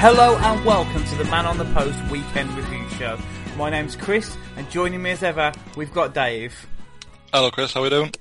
[0.00, 3.18] Hello and welcome to the Man on the Post Weekend Review Show.
[3.58, 6.66] My name's Chris, and joining me as ever, we've got Dave.
[7.34, 7.74] Hello, Chris.
[7.74, 8.14] How are we doing?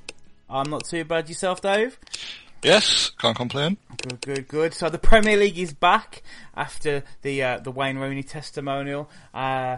[0.50, 1.30] I'm not too bad.
[1.30, 1.98] Yourself, Dave?
[2.64, 3.78] Yes, can't complain.
[3.96, 4.74] Good, good, good.
[4.74, 6.22] So the Premier League is back
[6.54, 9.10] after the uh, the Wayne Rooney testimonial.
[9.34, 9.78] Uh,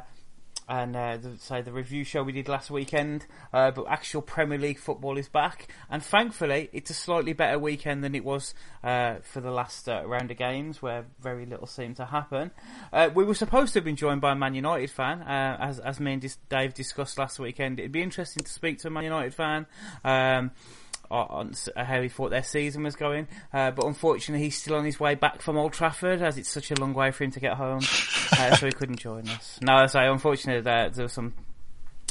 [0.68, 3.26] and uh, the, say the review show we did last weekend.
[3.54, 8.04] Uh, but actual Premier League football is back, and thankfully it's a slightly better weekend
[8.04, 11.96] than it was uh, for the last uh, round of games, where very little seemed
[11.98, 12.52] to happen.
[12.92, 15.80] Uh, we were supposed to have been joined by a Man United fan, uh, as
[15.80, 17.80] as me and Dave discussed last weekend.
[17.80, 19.66] It'd be interesting to speak to a Man United fan.
[20.04, 20.52] Um,
[21.12, 23.28] on how he thought their season was going.
[23.54, 26.72] Uh, but unfortunately, he's still on his way back from Old Trafford, as it's such
[26.72, 27.80] a long way for him to get home,
[28.34, 29.60] uh, so he couldn't join us.
[29.62, 31.34] No, say unfortunately there, there was some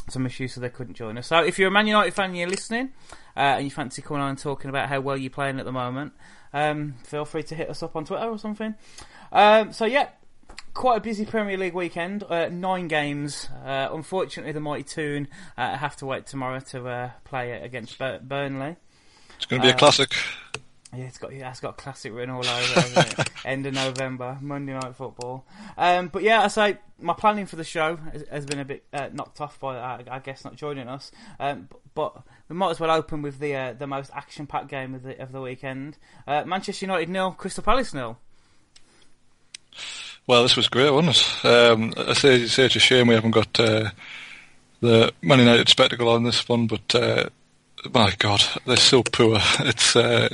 [0.09, 1.28] some issues, so they couldn't join us.
[1.28, 2.93] So if you're a Man United fan and you're listening,
[3.37, 5.73] uh, and you fancy coming on and talking about how well you're playing at the
[5.73, 6.12] moment,
[6.53, 8.75] um, feel free to hit us up on Twitter or something.
[9.33, 10.09] Um, so yeah,
[10.75, 12.25] quite a busy Premier League weekend.
[12.25, 13.48] Uh, nine games.
[13.65, 18.21] Uh, unfortunately, the mighty Toon uh, have to wait tomorrow to uh, play against Bur-
[18.23, 18.77] Burnley.
[19.41, 20.13] It's going to be a uh, classic.
[20.95, 23.31] Yeah, it's got yeah, it's got classic written all over it?
[23.47, 25.47] End of November, Monday night football.
[25.79, 28.85] Um, but yeah, I say my planning for the show has, has been a bit
[28.93, 31.11] uh, knocked off by uh, I guess not joining us.
[31.39, 34.95] Um, but, we might as well open with the uh, the most action packed game
[34.95, 35.97] of the of the weekend.
[36.27, 38.19] Uh, Manchester United nil, Crystal Palace nil.
[40.27, 41.49] Well, this was great, wasn't it?
[41.49, 43.91] Um, I say, say it's a shame we haven't got uh,
[44.81, 47.33] the Man United spectacle on this one, but
[47.93, 49.39] my God, they're so poor.
[49.61, 50.29] It's uh,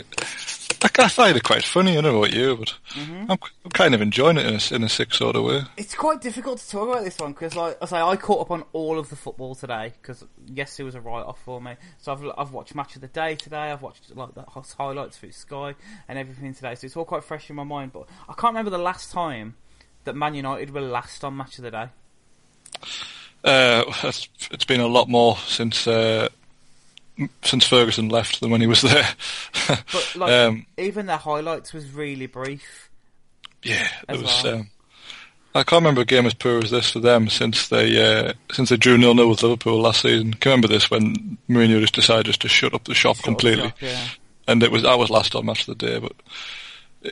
[0.83, 1.93] I, I find it quite funny.
[1.93, 3.31] I don't know about you, but mm-hmm.
[3.31, 5.63] I'm, I'm, kind of enjoying it in a, in a sick sort of way.
[5.77, 8.51] It's quite difficult to talk about this one because, like I say, I caught up
[8.51, 11.77] on all of the football today because yes, it was a write-off for me.
[11.99, 13.71] So I've I've watched match of the day today.
[13.73, 14.45] I've watched like the
[14.79, 15.75] highlights through Sky
[16.09, 16.75] and everything today.
[16.75, 17.93] So it's all quite fresh in my mind.
[17.93, 19.57] But I can't remember the last time
[20.05, 21.89] that Man United were last on match of the day.
[23.45, 25.87] Uh, it's, it's been a lot more since.
[25.87, 26.29] Uh,
[27.43, 29.09] since Ferguson left than when he was there.
[29.69, 32.91] but like, um, even the highlights was really brief.
[33.63, 34.43] Yeah, it was.
[34.45, 34.55] Well.
[34.55, 34.71] Um,
[35.55, 37.97] I can't remember a game as poor as this for them since they
[38.29, 40.35] uh, since they drew nil nil with Liverpool last season.
[40.35, 43.73] Can remember this when Mourinho just decided just to shut up the shop shut completely,
[43.81, 44.09] yeah.
[44.47, 45.99] and it was that was last on match of the day.
[45.99, 46.13] But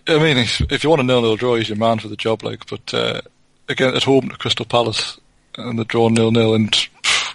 [0.06, 2.16] I mean, if, if you want a nil nil draw, he's your man for the
[2.16, 2.44] job.
[2.44, 3.22] Like, but uh,
[3.68, 5.18] again at home to Crystal Palace
[5.56, 6.76] and the draw nil nil and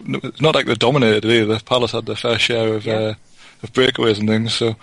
[0.05, 1.59] it's not like they dominated either.
[1.59, 2.93] Palace had their fair share of yeah.
[2.93, 3.13] uh,
[3.63, 4.53] of breakaways and things.
[4.53, 4.75] So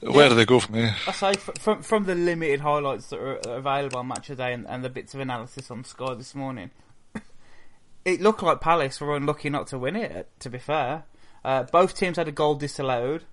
[0.00, 0.28] where yeah.
[0.30, 0.96] do they go from here?
[1.06, 4.66] I say from from the limited highlights that are available on Match of Day and,
[4.66, 6.70] and the bits of analysis on Sky this morning,
[8.04, 10.28] it looked like Palace were unlucky not to win it.
[10.40, 11.04] To be fair,
[11.44, 13.24] uh, both teams had a goal disallowed.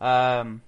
[0.00, 0.62] Um,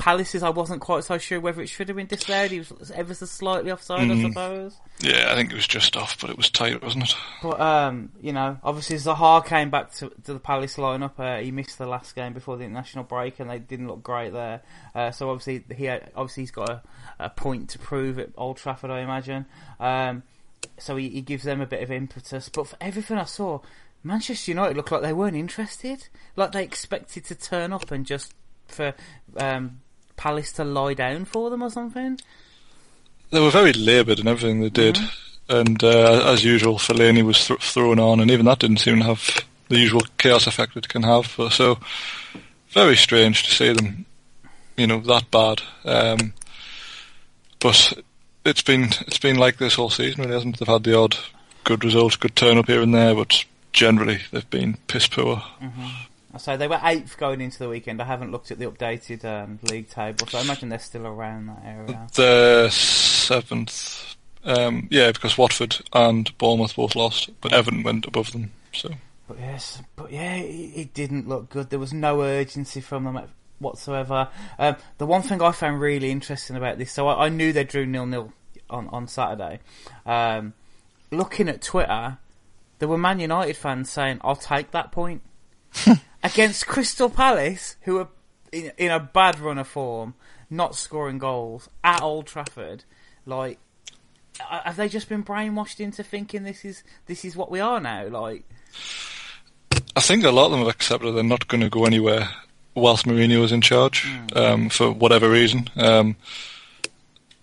[0.00, 2.50] Palace's, I wasn't quite so sure whether it should have been disallowed.
[2.50, 4.24] He was ever so slightly offside, mm.
[4.24, 4.80] I suppose.
[5.00, 7.14] Yeah, I think it was just off, but it was tight, wasn't it?
[7.42, 11.20] But um, you know, obviously Zaha came back to, to the Palace lineup.
[11.20, 14.32] Uh, he missed the last game before the international break, and they didn't look great
[14.32, 14.62] there.
[14.94, 16.82] Uh, so obviously he had, obviously he's got a,
[17.18, 19.44] a, point to prove at Old Trafford, I imagine.
[19.78, 20.22] Um,
[20.78, 22.48] so he, he gives them a bit of impetus.
[22.48, 23.60] But for everything I saw,
[24.02, 26.08] Manchester United looked like they weren't interested.
[26.36, 28.32] Like they expected to turn up and just
[28.66, 28.94] for
[29.36, 29.82] um,
[30.20, 32.20] Palace to lie down for them or something?
[33.30, 35.56] They were very laboured in everything they did, mm-hmm.
[35.56, 39.04] and uh, as usual, Fellaini was th- thrown on, and even that didn't seem to
[39.04, 41.26] have the usual chaos effect it can have.
[41.50, 41.78] So,
[42.68, 44.04] very strange to see them,
[44.76, 45.62] you know, that bad.
[45.86, 46.34] Um,
[47.58, 47.94] but
[48.44, 50.58] it's been it's been like this all season, really, hasn't it?
[50.58, 51.16] They've had the odd
[51.64, 55.36] good results, good turn up here and there, but generally they've been piss poor.
[55.62, 55.88] Mm-hmm.
[56.38, 58.00] So they were eighth going into the weekend.
[58.00, 61.46] I haven't looked at the updated um, league table, so I imagine they're still around
[61.46, 62.06] that area.
[62.14, 68.52] The seventh, um, yeah, because Watford and Bournemouth both lost, but Everton went above them.
[68.72, 68.90] So,
[69.26, 71.70] but yes, but yeah, it, it, didn't look good.
[71.70, 73.28] There was no urgency from them
[73.58, 74.28] whatsoever.
[74.58, 77.64] Um, the one thing I found really interesting about this, so I, I knew they
[77.64, 78.32] drew nil nil
[78.68, 79.58] on on Saturday.
[80.06, 80.54] Um,
[81.10, 82.18] looking at Twitter,
[82.78, 85.22] there were Man United fans saying, "I'll take that point."
[86.22, 88.08] against Crystal Palace, who are
[88.52, 90.14] in, in, a bad run of form,
[90.48, 92.84] not scoring goals at Old Trafford.
[93.26, 93.58] Like,
[94.38, 98.08] have they just been brainwashed into thinking this is this is what we are now?
[98.08, 98.44] Like,
[99.96, 102.28] I think a lot of them have accepted they're not going to go anywhere
[102.74, 104.36] whilst Mourinho is in charge mm.
[104.36, 105.68] um, for whatever reason.
[105.76, 106.16] Um,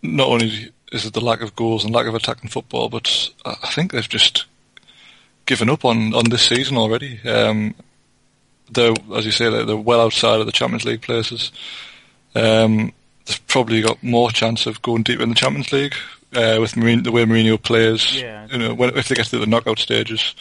[0.01, 3.71] not only is it the lack of goals and lack of attacking football, but I
[3.71, 4.45] think they've just
[5.45, 7.19] given up on, on this season already.
[7.27, 7.75] Um,
[8.71, 11.51] they're, as you say, they're, they're, well outside of the Champions League places.
[12.35, 12.93] Um,
[13.25, 15.95] they've probably got more chance of going deeper in the Champions League
[16.33, 18.21] uh, with the way Mourinho plays.
[18.21, 18.47] Yeah.
[18.51, 20.35] You know, when, if they get to the knockout stages,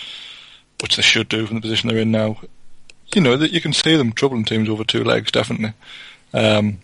[0.80, 2.38] which they should do from the position they're in now,
[3.14, 5.72] you know that you can see them troubling teams over two legs, definitely.
[6.34, 6.80] Um,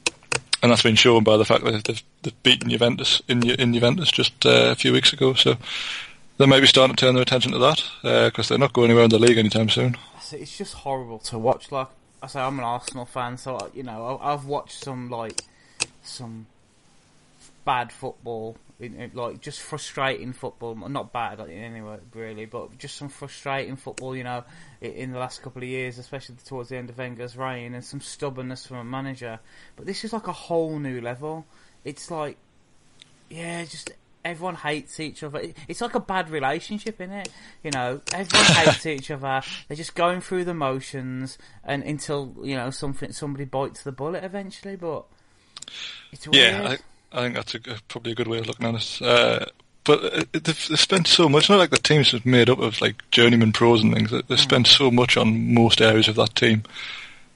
[0.62, 4.10] and that's been shown by the fact that they've, they've beaten Juventus in in Juventus
[4.12, 5.34] just uh, a few weeks ago.
[5.34, 5.56] So
[6.38, 8.90] they might be starting to turn their attention to that because uh, they're not going
[8.90, 9.96] anywhere in the league anytime soon.
[10.32, 11.72] It's just horrible to watch.
[11.72, 11.88] Like
[12.22, 15.42] I say, I'm an Arsenal fan, so you know I've watched some like
[16.02, 16.46] some
[17.64, 18.56] bad football,
[19.14, 20.74] like just frustrating football.
[20.74, 24.16] Not bad anyway, really, but just some frustrating football.
[24.16, 24.44] You know,
[24.80, 28.00] in the last couple of years, especially towards the end of Wenger's reign, and some
[28.00, 29.38] stubbornness from a manager.
[29.76, 31.46] But this is like a whole new level.
[31.84, 32.36] It's like,
[33.30, 33.90] yeah, just
[34.24, 35.42] everyone hates each other.
[35.68, 37.28] It's like a bad relationship, isn't it?
[37.62, 39.42] You know, everyone hates each other.
[39.68, 44.24] They're just going through the motions, and until you know something, somebody bites the bullet
[44.24, 44.76] eventually.
[44.76, 45.04] But
[46.12, 46.54] it's weird.
[46.54, 46.76] Yeah,
[47.12, 49.02] I, I think that's a, probably a good way of looking at it.
[49.02, 49.46] Uh,
[49.84, 51.44] but uh, they've, they've, spent so much.
[51.44, 54.10] It's not like the team's made up of like journeyman pros and things.
[54.10, 54.38] They've mm.
[54.38, 56.62] spent so much on most areas of that team.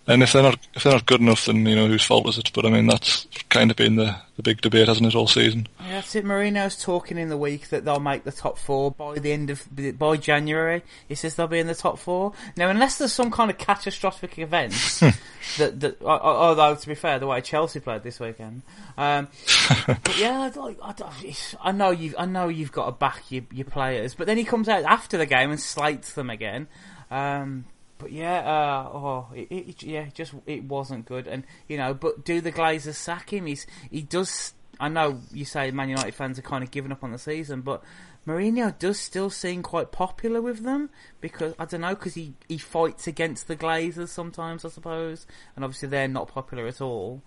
[0.08, 2.38] And if they're not if they're not good enough, then you know whose fault is
[2.38, 2.52] it?
[2.54, 5.66] But I mean that's kind of been the, the big debate, hasn't it, all season?
[5.80, 6.24] Yeah, that's it.
[6.24, 9.66] Mourinho's talking in the week that they'll make the top four by the end of
[9.98, 10.82] by January.
[11.08, 12.34] He says they'll be in the top four.
[12.56, 14.72] Now, unless there's some kind of catastrophic event
[15.58, 18.62] that that although to be fair, the way Chelsea played this weekend,
[18.96, 19.26] um,
[19.86, 23.66] but yeah, I, I, I, know you I know you've got to back your your
[23.66, 26.68] players, but then he comes out after the game and slates them again.
[27.10, 27.64] Um,
[27.98, 32.24] but yeah, uh, oh, it, it, yeah, just it wasn't good, and you know, but
[32.24, 33.46] do the Glazers sack him?
[33.46, 34.52] He's he does.
[34.78, 37.62] I know you say Man United fans are kind of giving up on the season,
[37.62, 37.82] but
[38.26, 40.90] Mourinho does still seem quite popular with them
[41.20, 45.64] because I don't know because he he fights against the Glazers sometimes, I suppose, and
[45.64, 47.22] obviously they're not popular at all.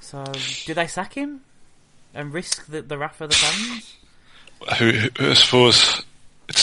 [0.00, 0.24] So,
[0.64, 1.42] do they sack him
[2.14, 3.96] and risk the the wrath of the fans?
[4.78, 6.01] Who, I suppose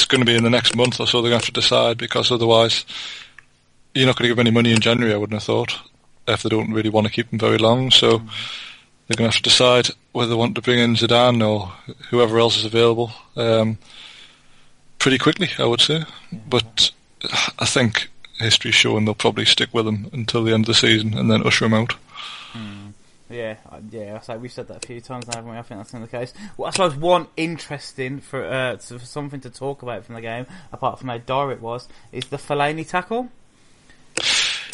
[0.09, 1.97] going to be in the next month or so they're going to have to decide
[1.97, 2.83] because otherwise
[3.93, 5.79] you're not going to give any money in January, I wouldn't have thought,
[6.27, 7.91] if they don't really want to keep him very long.
[7.91, 8.29] So mm.
[9.07, 11.73] they're going to have to decide whether they want to bring in Zidane or
[12.09, 13.77] whoever else is available um,
[14.99, 16.03] pretty quickly, I would say.
[16.31, 16.91] But
[17.57, 18.09] I think
[18.39, 21.45] history's showing they'll probably stick with him until the end of the season and then
[21.45, 21.95] usher him out.
[23.29, 24.19] Yeah, uh, yeah.
[24.21, 25.57] So we've said that a few times now, haven't we?
[25.57, 26.33] I think that's in the case.
[26.57, 30.47] Well, I suppose one interesting for, uh, for something to talk about from the game,
[30.71, 33.29] apart from how dire it was, is the Fellaini tackle.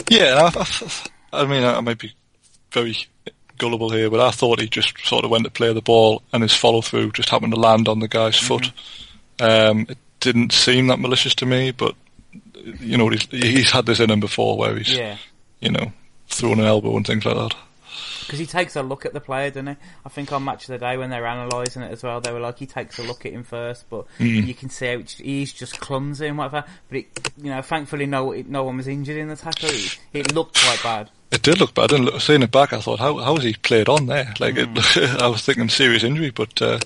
[0.10, 2.14] Yeah, I, I, I mean, I might be
[2.72, 2.96] very
[3.58, 6.42] gullible here, but I thought he just sort of went to play the ball and
[6.42, 8.48] his follow through just happened to land on the guy's mm-hmm.
[8.48, 8.72] foot.
[9.40, 11.96] Um, it didn't seem that malicious to me, but
[12.80, 15.18] you know, he's, he's had this in him before where he's, yeah.
[15.60, 15.92] you know,
[16.28, 17.56] thrown an elbow and things like that
[18.26, 19.76] because he takes a look at the player, doesn't he?
[20.06, 22.40] I think on Match of the Day when they're analysing it as well, they were
[22.40, 24.46] like he takes a look at him first, but mm.
[24.46, 26.66] you can see how he's just clumsy and whatever.
[26.90, 29.70] But it, you know, thankfully no no one was injured in the tackle.
[29.70, 31.10] It, it looked quite bad.
[31.32, 31.92] It did look bad.
[31.92, 34.34] And seeing it back, I thought, how how was he played on there?
[34.40, 34.98] Like, mm.
[34.98, 36.80] it, I was thinking serious injury, but uh,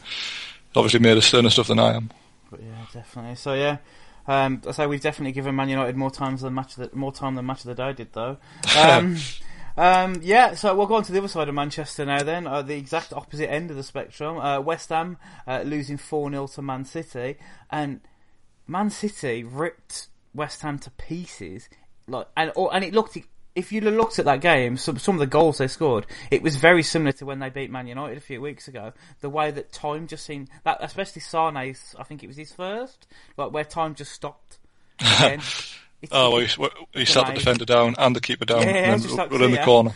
[0.75, 2.12] obviously made a sterner stuff than I am.
[2.51, 3.36] But yeah, definitely.
[3.36, 3.77] So yeah.
[4.27, 7.48] Um, so we've definitely given Man United more times than match the, more time than
[7.48, 8.38] match of the day did, though.
[8.77, 9.17] Um,
[9.77, 12.61] um, yeah, so we'll go on to the other side of Manchester now then, uh,
[12.61, 14.38] the exact opposite end of the spectrum.
[14.38, 17.38] Uh, West Ham uh, losing 4 0 to Man City,
[17.69, 18.01] and
[18.67, 21.69] Man City ripped West Ham to pieces.
[22.07, 23.17] Like, and, or, and it looked,
[23.55, 26.55] if you'd looked at that game, some, some of the goals they scored, it was
[26.55, 28.93] very similar to when they beat Man United a few weeks ago.
[29.21, 33.07] The way that time just seemed, that, especially Sane's, I think it was his first,
[33.38, 34.57] like where time just stopped.
[34.99, 35.41] Again.
[36.01, 39.01] It's, oh, well, he, he sat the defender down and the keeper down, yeah, and
[39.03, 39.65] then in the yeah.
[39.65, 39.93] corner.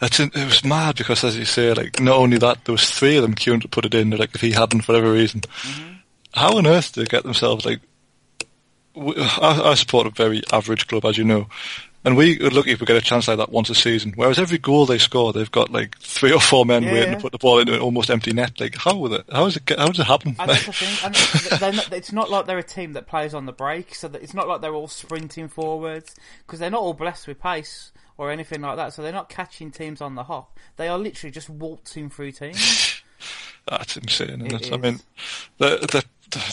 [0.00, 3.16] That's it was mad because, as you say, like not only that, there was three
[3.16, 4.10] of them queuing to put it in.
[4.10, 5.94] Like if he hadn't, for whatever reason, mm-hmm.
[6.34, 7.80] how on earth did they get themselves like?
[8.96, 11.48] I, I support a very average club, as you know,
[12.08, 14.14] And we are lucky if we get a chance like that once a season.
[14.16, 17.14] Whereas every goal they score, they've got like three or four men Yeah, waiting yeah.
[17.16, 18.58] to put the ball into an almost empty net.
[18.58, 19.24] Like how would it?
[19.30, 19.66] How is it?
[19.66, 20.34] get- How does it happen?
[20.38, 21.10] And that's the thing.
[21.62, 24.22] And not, it's not like they're a team that plays on the break, so that
[24.22, 26.14] it's not like they're all sprinting forwards
[26.46, 28.94] because they're not all blessed with pace or anything like that.
[28.94, 30.58] So they're not catching teams on the hop.
[30.78, 33.02] They are literally just waltzing through teams.
[33.68, 34.46] That's insane.
[34.46, 34.72] It?
[34.72, 35.00] I mean,
[35.58, 36.02] they're, they're,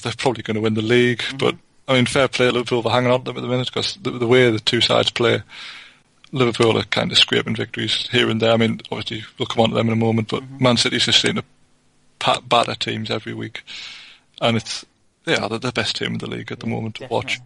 [0.04, 1.38] they're probably going to win the league, Mm-hmm.
[1.38, 1.56] but
[1.88, 4.12] I mean, fair play Liverpool for hanging on to them at the minute because the,
[4.12, 5.44] the way the two sides play,
[6.32, 8.52] Liverpool are kind of scraping victories here and there.
[8.54, 10.64] I mean, obviously we'll come on to them in a moment, but Mm-hmm.
[10.64, 11.44] Man City's just seem to
[12.20, 13.64] pat, batter teams every week,
[14.42, 14.84] and it's
[15.26, 17.40] yeah, they're the best team in the league at the moment to watch.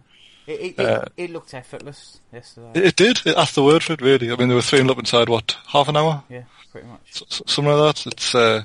[0.46, 2.72] It, it, Uh, it, looked effortless yesterday.
[2.74, 3.18] It, it did.
[3.24, 4.32] It, that's the word for it, really.
[4.32, 6.24] I mean, they were 3 0 up inside, what, half an hour?
[6.28, 6.42] yeah,
[6.72, 7.00] pretty much.
[7.10, 8.06] S- s- Something like that.
[8.12, 8.64] It's, uh,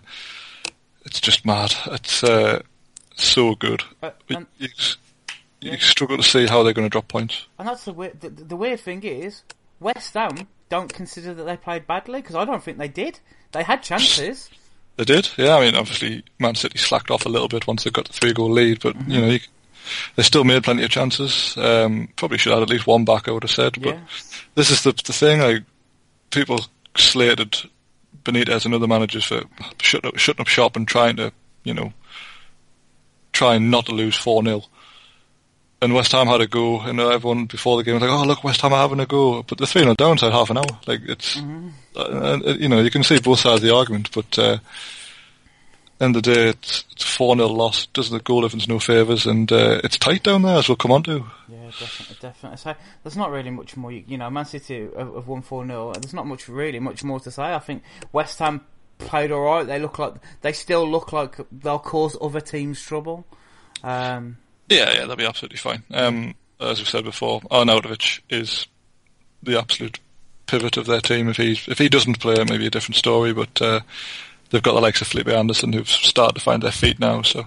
[1.05, 1.75] it's just mad.
[1.88, 2.62] It's, uh,
[3.15, 3.84] so good.
[4.01, 4.67] But and, you,
[5.62, 5.78] you yeah.
[5.80, 7.48] struggle to see how they're going to drop points.
[7.60, 8.22] and that's the weird.
[8.22, 9.44] The, the weird thing is,
[9.80, 13.20] West Ham don't consider that they played badly because I don't think they did.
[13.52, 14.50] They had chances.
[14.98, 15.56] They did, yeah.
[15.56, 18.34] I mean, obviously, Man City slacked off a little bit once they got the three
[18.34, 19.12] goal lead, but, Mm-hmm.
[19.12, 19.40] you know, you,
[20.16, 21.56] they still made plenty of chances.
[21.58, 23.74] Um, probably should have had at least one back, I would have said.
[23.82, 24.00] But Yeah.
[24.56, 25.64] this is the, the thing, like,
[26.32, 26.60] people
[26.96, 27.58] slated
[28.24, 29.44] Benitez and other managers for
[29.82, 31.32] shutting up, shutting up shop and trying to,
[31.66, 31.92] you know,
[33.34, 34.64] trying not to lose 4 0.
[35.86, 38.44] And West Ham had a go, and everyone before the game was like, "Oh, look,
[38.44, 40.65] West Ham are having a go," but the three 0 down inside half an hour.
[40.88, 41.70] Like it's, Mm-hmm.
[41.96, 44.58] uh, uh, you know, you can see both sides of the argument, but uh,
[46.01, 47.86] end of the day, it's it's a four 0 loss.
[47.88, 50.92] Does the goal difference no favours, and uh, it's tight down there, as we'll come
[50.92, 51.24] on to.
[51.48, 52.58] Yeah, definitely, definitely.
[52.58, 52.74] So
[53.04, 53.92] there's not really much more.
[53.92, 57.04] You, you know, Man City have, have won four 0 There's not much really much
[57.04, 57.54] more to say.
[57.54, 58.62] I think West Ham
[58.98, 59.68] played all right.
[59.68, 63.25] They look like they still look like they'll cause other teams trouble.
[63.84, 64.38] Um,
[64.69, 65.84] Yeah, yeah, they'll be absolutely fine.
[65.91, 68.65] Um, as we said before, Arnautovic is
[69.43, 70.00] the absolute
[70.48, 71.27] pivot of their team.
[71.29, 73.34] If he if he doesn't play, it may be a different story.
[73.34, 73.79] But uh,
[74.50, 77.45] they've got the likes of Felipe Anderson who've started to find their feet now, so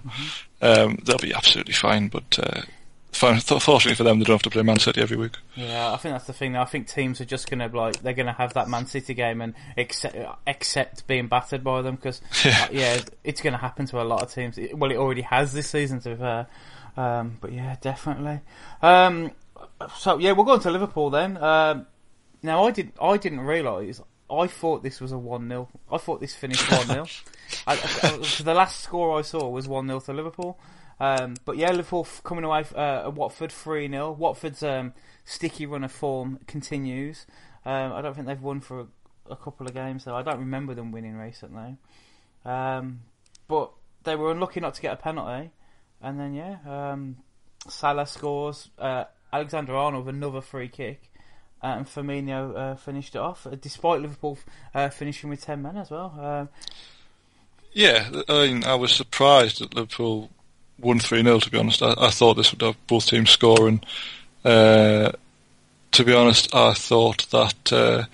[0.62, 2.08] um, they'll be absolutely fine.
[2.08, 2.62] But uh,
[3.12, 5.36] fine, th- fortunately for them, they don't have to play Man City every week.
[5.56, 6.56] yeah, I think that's the thing.
[6.56, 9.14] I think teams are just going to like they're going to have that Man City
[9.14, 12.68] game and accept accept being battered by them because Yeah.
[12.70, 14.58] yeah, it's going to happen to a lot of teams.
[14.74, 16.46] Well, it already has this season to be fair.
[16.98, 18.40] Um, but yeah, definitely.
[18.82, 19.30] Um,
[19.96, 21.36] so yeah, we'll go on to Liverpool then.
[21.36, 21.86] Um,
[22.42, 24.00] now I didn't I didn't realise.
[24.28, 27.06] I thought this was a one 0 I thought this finished one 0
[27.66, 30.58] I, I, The last score I saw was one 0 to Liverpool.
[30.98, 34.92] Um, but yeah, Liverpool f- coming away uh, at Watford three 0 Watford's um,
[35.24, 37.26] sticky run of form continues.
[37.64, 38.86] Um, I don't think they've won for a,
[39.30, 40.16] a couple of games though.
[40.16, 41.76] I don't remember them winning recently.
[42.44, 43.02] Um,
[43.46, 43.70] but
[44.02, 45.52] they were unlucky not to get a penalty.
[46.02, 47.16] And then yeah, um,
[47.68, 48.70] Salah scores.
[48.78, 51.10] Uh, Alexander Arnold another free kick,
[51.62, 53.46] uh, and Firmino uh, finished it off.
[53.46, 54.38] uh, Despite Liverpool
[54.74, 56.14] uh, finishing with ten men as well.
[56.18, 56.48] Um,
[57.72, 60.30] Yeah, I, mean, I was surprised that Liverpool
[60.78, 61.82] won 3 0, to be honest.
[61.82, 63.82] I, I thought this would have both teams scoring.
[64.44, 65.12] Uh,
[65.92, 67.72] to be honest, I thought that.
[67.72, 68.04] Uh,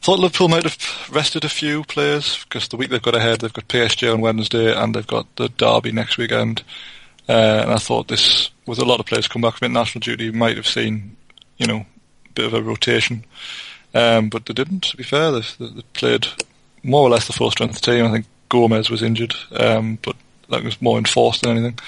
[0.00, 3.52] thought Liverpool might have rested a few players because the week they've got ahead, they've
[3.52, 6.62] got PSG on Wednesday and they've got the derby next weekend.
[7.28, 10.30] Uh, and I thought this, with a lot of players come back from international duty,
[10.30, 11.16] might have seen,
[11.58, 11.86] you know,
[12.26, 13.24] a bit of a rotation.
[13.94, 15.32] Um, but they didn't, to be fair.
[15.32, 16.26] They, they played
[16.82, 18.04] more or less the full strength team.
[18.06, 20.16] I think Gomez was injured, um, but
[20.50, 21.78] that was more enforced than anything.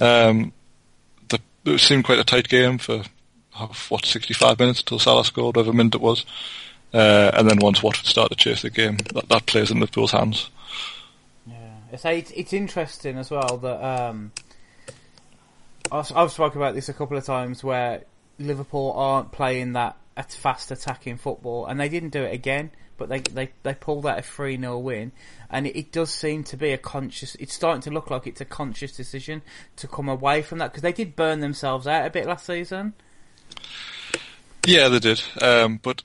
[0.00, 0.52] Um,
[1.28, 3.02] the, it seemed quite a tight game for,
[3.58, 6.24] uh, what, 65 minutes until Salah scored, whatever minute it was.
[6.94, 10.12] Uh, and then once Watford started to chase the game, that, that plays in Liverpool's
[10.12, 10.48] hands.
[11.46, 14.30] yeah, it's, it's it's interesting as well that um,
[15.92, 18.04] I've, spoken about this a couple of times where
[18.38, 19.96] Liverpool aren't playing that
[20.28, 22.70] fast attacking football, and they didn't do it again.
[22.98, 25.12] But they they they pulled out a three 0 win,
[25.50, 27.34] and it, it does seem to be a conscious.
[27.34, 29.42] It's starting to look like it's a conscious decision
[29.76, 32.94] to come away from that because they did burn themselves out a bit last season.
[34.66, 35.22] Yeah, they did.
[35.42, 36.02] Um, but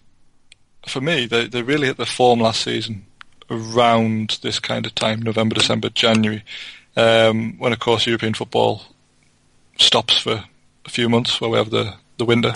[0.86, 3.06] for me, they, they really hit their form last season
[3.50, 6.44] around this kind of time, November, December, January,
[6.98, 8.84] um, when of course European football
[9.82, 10.44] stops for
[10.86, 12.54] a few months where we have the, the winter.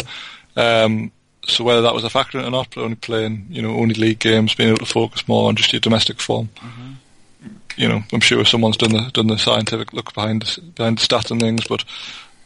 [0.55, 1.11] Um,
[1.47, 4.19] so whether that was a factor or not, but only playing, you know, only league
[4.19, 6.49] games, being able to focus more on just your domestic form.
[7.77, 11.05] You know, I'm sure someone's done the done the scientific look behind the, behind the
[11.05, 11.83] stats and things, but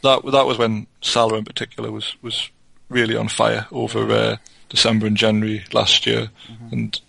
[0.02, 2.50] that that was when Salah in particular was was
[2.90, 4.38] really on fire over uh,
[4.70, 6.30] December and January last year,
[6.72, 7.00] and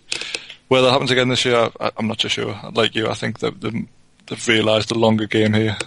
[0.67, 2.57] whether that happens again this year, I, I'm not so sure.
[2.73, 3.85] Like you, I think that the,
[4.27, 5.77] they've realised the longer game here.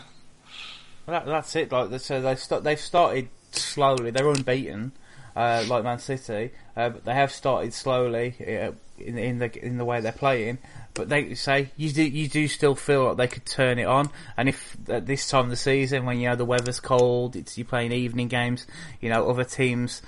[1.06, 1.70] That, that's it.
[1.70, 4.10] Like so, they st- they've started slowly.
[4.10, 4.92] They're unbeaten,
[5.36, 9.76] uh, like Man City, uh, but they have started slowly uh, in, in the in
[9.76, 10.58] the way they're playing.
[10.94, 14.10] But they say you do you do still feel like they could turn it on,
[14.36, 17.58] and if at this time of the season when you know the weather's cold, it's
[17.58, 18.66] you're playing evening games,
[19.00, 20.02] you know other teams,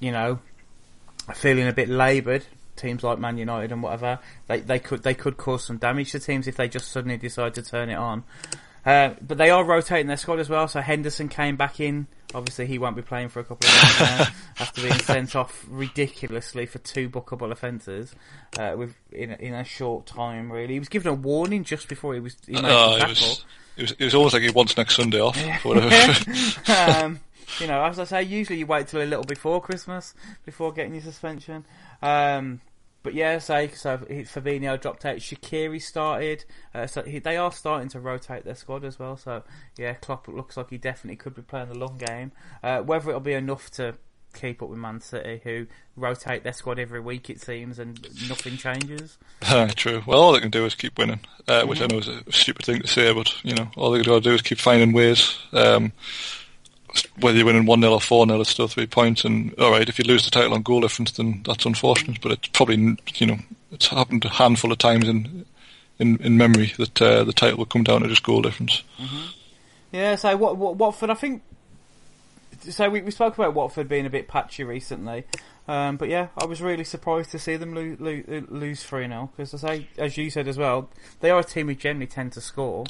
[0.00, 0.40] you know,
[1.28, 2.44] are feeling a bit laboured.
[2.74, 6.20] Teams like Man United and whatever, they they could they could cause some damage to
[6.20, 8.24] teams if they just suddenly decide to turn it on.
[8.84, 10.66] Uh, but they are rotating their squad as well.
[10.68, 12.06] So Henderson came back in.
[12.34, 14.26] Obviously, he won't be playing for a couple of months now
[14.60, 18.14] after being sent off ridiculously for two bookable offences
[18.58, 20.50] uh, with in a, in a short time.
[20.50, 23.08] Really, he was given a warning just before he was he made Oh, the it
[23.08, 23.44] was,
[23.76, 25.36] it was it was almost like he wants next Sunday off.
[26.70, 27.20] um,
[27.60, 30.94] you know, as I say, usually you wait till a little before Christmas before getting
[30.94, 31.64] your suspension.
[32.00, 32.60] Um,
[33.02, 35.16] but yeah, so so Fabinho dropped out.
[35.16, 36.44] Shaqiri started.
[36.74, 39.16] Uh, so he, they are starting to rotate their squad as well.
[39.16, 39.42] So
[39.76, 42.32] yeah, Klopp looks like he definitely could be playing the long game.
[42.62, 43.94] Uh, whether it'll be enough to
[44.32, 45.66] keep up with Man City, who
[45.96, 49.18] rotate their squad every week, it seems, and nothing changes.
[49.44, 50.02] Ah, True.
[50.06, 52.64] Well, all they can do is keep winning, uh, which I know is a stupid
[52.64, 55.36] thing to say, but you know, all they got to do is keep finding ways.
[55.52, 55.92] Um,
[57.20, 59.24] whether you're winning one 0 or four 0 it's still three points.
[59.24, 62.20] And all right, if you lose the title on goal difference, then that's unfortunate.
[62.20, 63.38] But it's probably you know
[63.70, 65.44] it's happened a handful of times in
[65.98, 68.82] in, in memory that uh, the title will come down to just goal difference.
[69.92, 71.42] Yeah, so what, what Watford, I think.
[72.60, 75.24] So we, we spoke about Watford being a bit patchy recently,
[75.66, 79.30] um, but yeah, I was really surprised to see them lo- lo- lose three 0
[79.36, 80.88] because say, as you said as well,
[81.20, 82.84] they are a team who generally tend to score.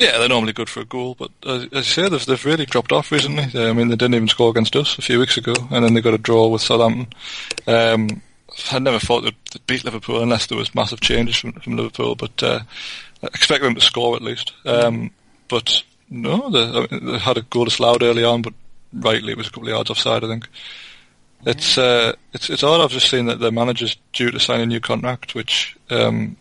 [0.00, 2.64] Yeah, they're normally good for a goal, but as, as you say, they've, they've really
[2.64, 3.44] dropped off recently.
[3.54, 6.00] I mean, they didn't even score against us a few weeks ago, and then they
[6.00, 7.08] got a draw with Southampton.
[7.66, 8.22] Um,
[8.72, 12.14] I never thought they'd, they'd beat Liverpool unless there was massive changes from, from Liverpool,
[12.14, 12.60] but uh,
[13.22, 14.54] I expect them to score at least.
[14.64, 15.10] Um,
[15.48, 18.54] but no, they, they had a goal disallowed early on, but
[18.94, 20.48] rightly it was a couple of yards offside, I think.
[21.44, 22.82] It's uh, it's it's odd.
[22.82, 26.36] I've just seen that their manager's due to sign a new contract, which um,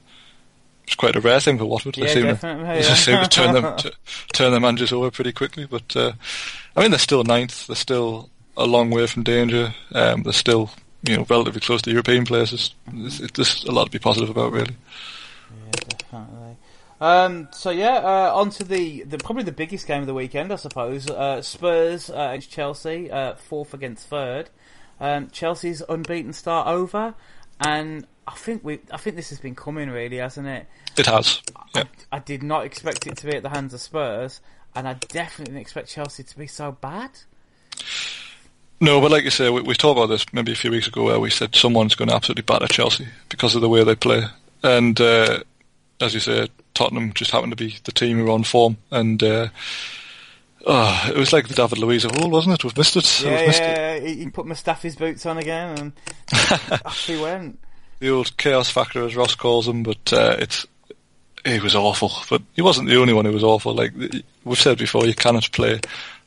[0.89, 1.95] is quite a rare thing for Watford.
[1.95, 2.93] They Yeah, seem to- definitely, they yeah.
[2.95, 3.91] seem to turn them to,
[4.33, 5.65] turn their managers over pretty quickly.
[5.65, 6.11] But uh,
[6.75, 7.67] I mean, they're still ninth.
[7.67, 9.73] They're still a long way from danger.
[9.93, 10.69] Um, they're still
[11.03, 12.73] you know relatively close to European places.
[12.91, 14.75] There's, there's a lot to be positive about, really.
[15.65, 16.57] Yeah, definitely.
[17.01, 20.51] Um, so yeah, uh, on to the, the probably the biggest game of the weekend,
[20.51, 21.09] I suppose.
[21.09, 24.49] Uh, Spurs uh, against Chelsea, uh, fourth against third.
[24.99, 27.13] Um, Chelsea's unbeaten start over,
[27.61, 30.67] and I think we I think this has been coming really, hasn't it?
[30.97, 31.41] It has.
[31.75, 31.85] Yeah.
[32.11, 34.39] I did not expect it to be at the hands of Spurs,
[34.75, 37.09] and I definitely didn't expect Chelsea to be so bad.
[38.79, 41.03] No, but like you say, we, we talked about this maybe a few weeks ago
[41.05, 44.23] where we said someone's going to absolutely batter Chelsea because of the way they play.
[44.63, 45.39] And uh,
[45.99, 48.77] as you say, Tottenham just happened to be the team who were on form.
[48.91, 49.47] And uh,
[50.65, 52.63] oh, it was like the David Luiz of old, wasn't it?
[52.63, 53.21] We've missed it.
[53.21, 53.77] Yeah, We've missed it.
[53.77, 53.99] yeah.
[53.99, 55.91] He, he put Mustafi's boots on again, and
[56.85, 57.59] off he went.
[57.99, 60.65] The old chaos factor, as Ross calls him, but uh, it's
[61.45, 62.11] he was awful.
[62.29, 63.73] But he wasn't the only one who was awful.
[63.73, 63.93] Like
[64.43, 65.79] we've said before, you cannot play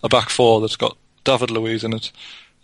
[0.03, 2.11] a back four that's got David Luiz in it.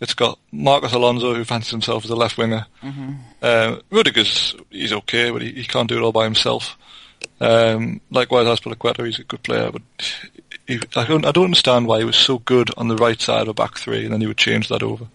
[0.01, 2.65] It's got Marcos Alonso, who fancies himself as a left winger.
[3.41, 6.77] Uh, Rudiger's he's okay, but he, he can't do it all by himself.
[7.41, 9.81] Um, likewise, Azpilicueta, he's a good player, but
[10.67, 13.41] he, I don't I don't understand why he was so good on the right side
[13.43, 15.07] of a back three, and then he would change that over.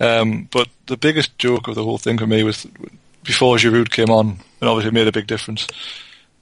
[0.00, 2.66] Um, but the biggest joke of the whole thing for me was
[3.24, 5.66] before Giroud came on, and obviously made a big difference.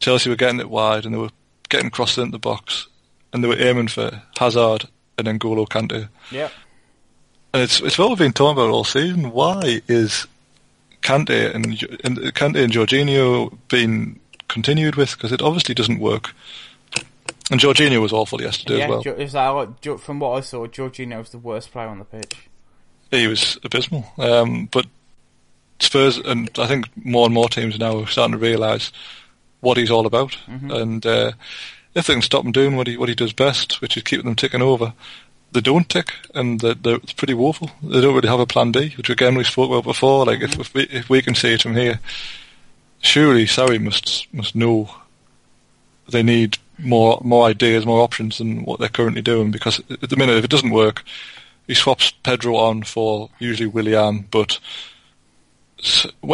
[0.01, 1.31] Chelsea were getting it wide, and they were
[1.69, 2.87] getting crossed into the box,
[3.33, 6.09] and they were aiming for Hazard and then Golo Kante.
[6.31, 6.53] Yep.
[7.53, 9.33] And it's it's what we've been talking about all season.
[9.33, 10.27] Why is
[11.03, 11.67] Kante and,
[12.05, 15.13] and Kante and Jorginho being continued with?
[15.13, 16.35] Because it obviously doesn't work.
[17.51, 19.15] And Jorginho was awful yesterday yeah, as well.
[19.17, 22.49] Is that from what I saw, Jorginho was the worst player on the pitch.
[23.11, 24.05] he was abysmal.
[24.19, 24.87] Um, but
[25.81, 28.93] Spurs and I think more and more teams now are starting to realise
[29.61, 31.33] what he's all about, and uh,
[31.95, 34.27] if they can stop him doing what he what he does best, which is keeping
[34.27, 34.93] them ticking over,
[35.53, 37.71] they don't tick, and they're, they're it's pretty woeful.
[37.83, 40.27] They don't really have a plan B, which again we spoke about before.
[40.27, 42.01] Like if if we, if we can see it from here,
[43.01, 44.91] surely Sarri must must know
[46.09, 49.51] they need more more ideas, more options than what they're currently doing.
[49.51, 51.05] Because at the minute, if it doesn't work,
[51.67, 54.59] he swaps Pedro on for usually Willian, but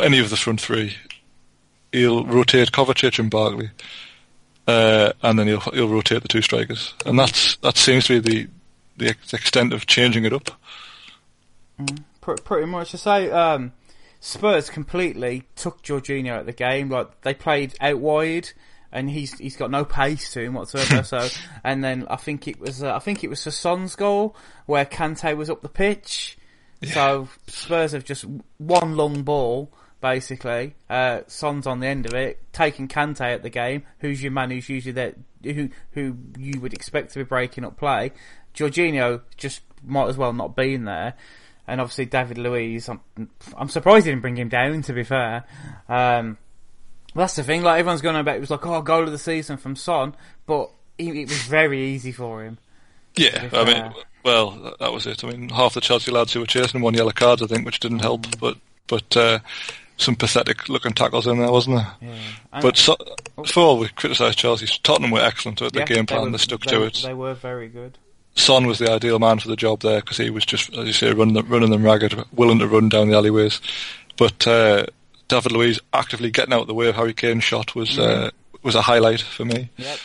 [0.03, 0.97] any of the front three,
[1.93, 3.71] he'll rotate Kovacic and Barkley,
[4.67, 8.47] uh, and then he'll he'll rotate the two strikers, and that's that seems to be
[8.47, 8.51] the
[8.97, 10.51] the extent of changing it up.
[12.21, 13.73] Pr- pretty much say, um,
[14.21, 16.89] Spurs completely took Jorginho out of the game.
[16.89, 18.51] Like they played out wide,
[18.93, 21.03] and he's he's got no pace to him whatsoever.
[21.05, 21.29] so,
[21.63, 25.37] and then I think it was uh, I think it was Son's goal where Kante
[25.37, 26.39] was up the pitch,
[26.83, 28.25] So Spurs have just
[28.59, 30.75] one long ball, basically.
[30.91, 33.85] Uh, Son's on the end of it, taking Kante at the game.
[34.01, 34.51] Who's your man?
[34.51, 35.15] Who's usually there?
[35.43, 38.13] Who who you would expect to be breaking up play?
[38.55, 41.15] Jorginho just might as well not been there.
[41.67, 43.01] And obviously David Luiz, I'm,
[43.57, 44.83] I'm surprised he didn't bring him down.
[44.83, 45.45] To be fair,
[45.89, 46.37] um,
[47.15, 47.63] that's the thing.
[47.63, 50.15] Like everyone's going about, it was like, oh, goal of the season from Son,
[50.47, 52.59] but it was very easy for him.
[53.17, 53.93] Yeah, I mean,
[54.25, 55.23] well, that was it.
[55.23, 57.81] I mean, half the Chelsea lads who were chasing won yellow cards, I think, which
[57.81, 58.23] didn't help.
[58.23, 58.41] Mm.
[58.41, 59.39] But but uh,
[59.97, 61.93] some pathetic looking tackles in there, wasn't there?
[62.01, 62.61] Yeah.
[62.61, 62.97] But so,
[63.39, 63.45] oh.
[63.45, 66.21] for all we criticised Chelsea, Tottenham were excellent at yeah, the game plan.
[66.21, 67.01] They, were, they stuck they, to it.
[67.05, 67.99] They were very good.
[68.37, 70.93] Son was the ideal man for the job there because he was just, as you
[70.93, 73.61] say, running them, running them ragged, willing to run down the alleyways.
[74.17, 74.87] But uh,
[75.29, 78.05] David Luiz actively getting out of the way of Harry Kane's shot was mm.
[78.05, 78.31] uh,
[78.63, 79.71] was a highlight for me.
[79.77, 79.99] Yep.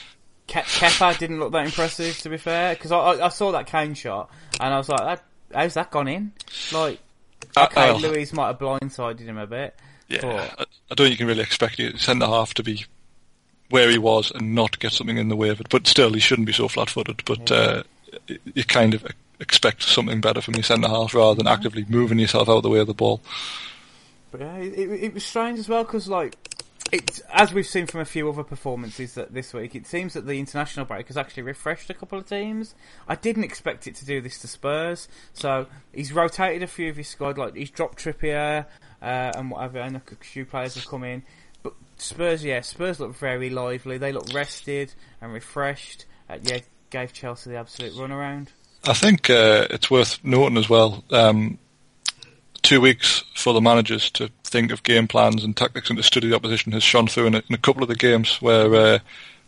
[0.49, 3.93] Ke- Kepa didn't look that impressive, to be fair, because I, I, saw that Kane
[3.93, 5.19] shot and I was like,
[5.53, 6.31] "How's that gone in?"
[6.73, 6.99] Like,
[7.55, 9.75] uh, okay, uh, Luiz might have blindsided him a bit.
[10.07, 10.67] Yeah, but...
[10.89, 12.85] I, don't think you can really expect your centre half to be
[13.69, 15.69] where he was and not get something in the way of it.
[15.69, 17.21] But still, he shouldn't be so flat-footed.
[17.25, 17.55] But yeah.
[17.55, 17.83] uh,
[18.55, 19.05] you kind of
[19.39, 22.69] expect something better from your centre half rather than actively moving yourself out of the
[22.69, 23.21] way of the ball.
[24.31, 26.35] But yeah, it, it was strange as well because like
[27.33, 30.39] as we've seen from a few other performances that this week, it seems that the
[30.39, 32.75] international break has actually refreshed a couple of teams.
[33.07, 36.97] I didn't expect it to do this to Spurs, so he's rotated a few of
[36.97, 38.65] his squad, like he's dropped Trippier
[39.01, 41.23] uh, and whatever, and a few players have come in.
[41.63, 43.97] But Spurs, yeah, Spurs look very lively.
[43.97, 46.05] They look rested and refreshed.
[46.29, 48.47] Uh, yeah, gave Chelsea the absolute runaround.
[48.85, 51.03] I think uh, it's worth noting as well.
[51.11, 51.59] Um,
[52.69, 56.29] two weeks for the managers to think of game plans and tactics and to study
[56.29, 58.99] the opposition has shone through in a, in a couple of the games where uh,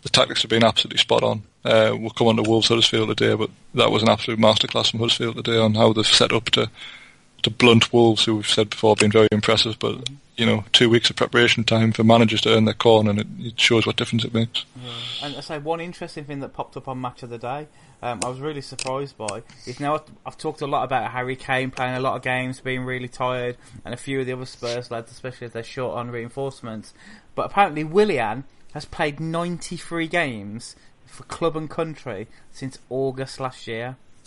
[0.01, 1.43] the tactics have been absolutely spot on.
[1.63, 5.01] Uh, we'll come on to Wolves Huddersfield today, but that was an absolute masterclass from
[5.01, 6.67] Huddersfield today on how they've set up to
[7.43, 9.77] to blunt Wolves, who we've said before have been very impressive.
[9.77, 10.09] But
[10.41, 13.27] you know, two weeks of preparation time for managers to earn their corn, and it,
[13.37, 14.65] it shows what difference it makes.
[14.83, 14.91] Yeah.
[15.21, 17.67] And I say one interesting thing that popped up on Match of the Day,
[18.01, 21.69] um, I was really surprised by is now I've talked a lot about Harry Kane
[21.69, 24.89] playing a lot of games, being really tired, and a few of the other Spurs
[24.89, 26.95] lads, especially if they're short on reinforcements.
[27.35, 30.75] But apparently, Willian has played 93 games
[31.05, 33.95] for club and country since August last year.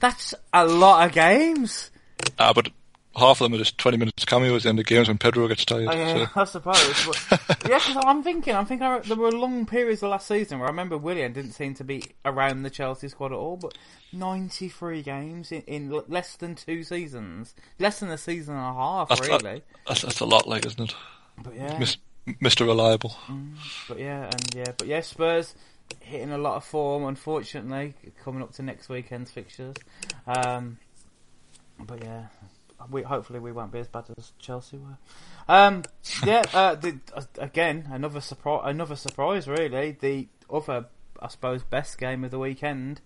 [0.00, 1.90] That's a lot of games.
[2.38, 2.68] Ah, but
[3.16, 5.48] half of them are just 20 minutes cameos in the end of games when Pedro
[5.48, 5.88] gets tired.
[5.88, 6.40] Oh, yeah, so.
[6.40, 7.06] I suppose.
[7.06, 10.68] But, yeah, because I'm thinking, I'm thinking there were long periods of last season where
[10.68, 13.76] I remember Willian didn't seem to be around the Chelsea squad at all, but
[14.12, 17.54] 93 games in, in less than two seasons.
[17.78, 19.38] Less than a season and a half, that's, really.
[19.38, 20.94] That, that's, that's, a lot like, isn't it?
[21.42, 21.78] But yeah.
[21.78, 22.66] Mis- Mr.
[22.66, 23.16] Reliable.
[23.26, 23.54] Mm,
[23.88, 25.54] but yeah, and yeah, but yeah, Spurs
[26.00, 29.76] hitting a lot of form, unfortunately, coming up to next weekend's fixtures.
[30.26, 30.78] Um,
[31.78, 32.26] but yeah,
[32.90, 34.98] we hopefully we won't be as bad as Chelsea were.
[35.48, 35.82] Um,
[36.24, 38.62] yeah, uh, the, uh, again another surprise.
[38.64, 39.92] Another surprise, really.
[39.92, 40.86] The other,
[41.20, 43.00] I suppose, best game of the weekend.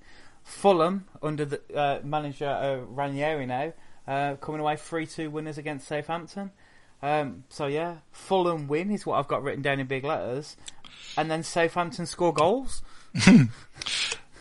[0.45, 3.73] Fulham under the uh, manager uh, Ranieri now,
[4.07, 6.53] uh, coming away three two winners against Southampton.
[7.03, 10.57] Um, so yeah, Fulham win is what I've got written down in big letters,
[11.17, 12.83] and then Southampton score goals.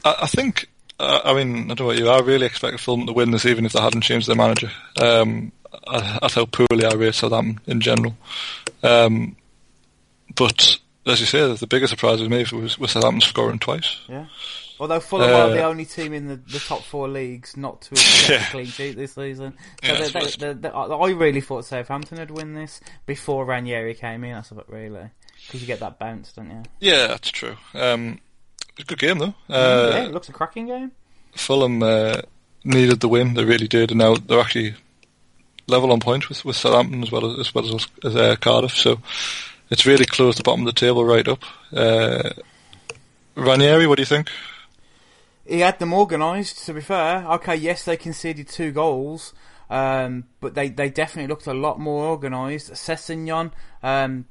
[0.05, 0.69] I think
[0.99, 2.09] uh, I mean, I don't know what you.
[2.09, 4.71] I really expected Fulham to win this, even if they hadn't changed their manager.
[5.01, 5.51] Um,
[6.21, 8.17] that's how poorly I rate Southampton in general.
[8.83, 9.35] Um,
[10.35, 13.97] but as you say, the biggest surprise with me was, was Southampton scoring twice.
[14.07, 14.25] Yeah.
[14.79, 17.95] Although Fulham uh, are the only team in the, the top four leagues not to
[17.99, 18.47] have yeah.
[18.47, 19.53] a clean sheet this season.
[19.83, 24.23] So yeah, they, they, they, I really thought Southampton would win this before Ranieri came
[24.23, 24.33] in.
[24.33, 25.09] That's about really
[25.45, 26.63] because you get that bounce, don't you?
[26.79, 27.55] Yeah, that's true.
[27.73, 28.19] Um,
[28.83, 29.33] good game though.
[29.49, 30.91] Uh, yeah, it looks a cracking game.
[31.33, 32.21] Fulham uh,
[32.63, 34.75] needed the win; they really did, and now they're actually
[35.67, 38.75] level on points with, with Southampton as well as as well as, as uh, Cardiff.
[38.75, 38.99] So
[39.69, 41.43] it's really close the bottom of the table right up.
[41.73, 42.29] Uh,
[43.35, 44.29] Ranieri, what do you think?
[45.45, 46.65] He had them organised.
[46.65, 49.33] To be fair, okay, yes, they conceded two goals.
[49.69, 52.71] Um, but they, they definitely looked a lot more organised.
[52.71, 53.51] Sessegnon,
[53.83, 54.25] um,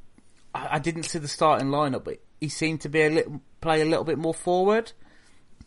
[0.55, 3.81] I, I, didn't see the starting lineup, but he seemed to be a little play
[3.81, 4.93] a little bit more forward.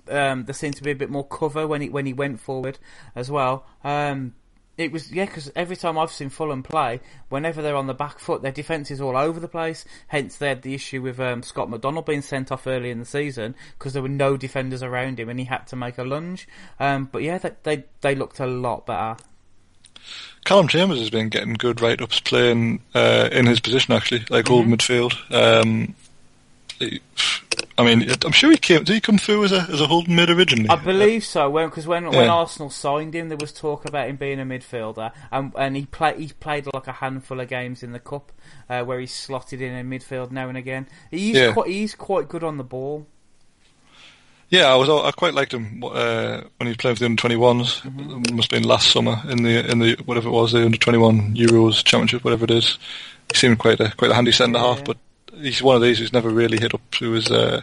[0.10, 2.80] Um, there seemed to be a bit more cover when he when he went forward
[3.16, 3.66] as well.
[3.84, 4.34] Um,
[4.80, 8.18] it was yeah, because every time I've seen Fulham play, whenever they're on the back
[8.18, 9.84] foot, their defence is all over the place.
[10.08, 13.06] Hence, they had the issue with um, Scott McDonald being sent off early in the
[13.06, 16.48] season because there were no defenders around him and he had to make a lunge.
[16.80, 19.18] Um, but yeah, they, they they looked a lot better.
[20.46, 24.46] Calum Chambers has been getting good right ups playing uh, in his position actually, like
[24.46, 24.74] mm-hmm.
[24.74, 25.14] midfield.
[25.34, 25.94] Um,
[27.78, 28.84] I mean, I'm sure he came.
[28.84, 30.70] Did he come through as a as a holding mid originally?
[30.70, 31.50] I believe so.
[31.50, 32.34] When because when when Yeah.
[32.34, 36.20] Arsenal signed him, there was talk about him being a midfielder, and and he played
[36.20, 38.32] he played like a handful of games in the cup
[38.70, 40.88] uh, where he slotted in in midfield now and again.
[41.10, 41.54] He's Yeah.
[41.54, 43.08] quite he's quite good on the ball.
[44.50, 44.90] Yeah, I was.
[44.90, 47.82] I quite liked him uh, when he was playing for the under 21s.
[47.84, 48.22] Mm-hmm.
[48.26, 50.78] It must have been last summer in the in the whatever it was, the under
[50.78, 52.80] 21 Euros Championship, whatever it is.
[53.32, 54.84] He seemed quite a quite a handy centre half, Yeah.
[54.86, 54.98] but
[55.42, 57.62] he's one of these who's never really hit up to his uh,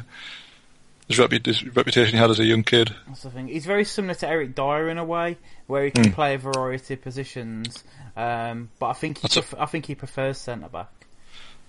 [1.09, 2.95] his, repu- his reputation he had as a young kid.
[3.07, 3.49] That's the thing.
[3.49, 5.37] He's very similar to Eric Dier in a way,
[5.67, 6.13] where he can Hmm.
[6.13, 7.85] play a variety of positions.
[8.17, 10.89] Um, but I think he pref- I think he prefers centre back.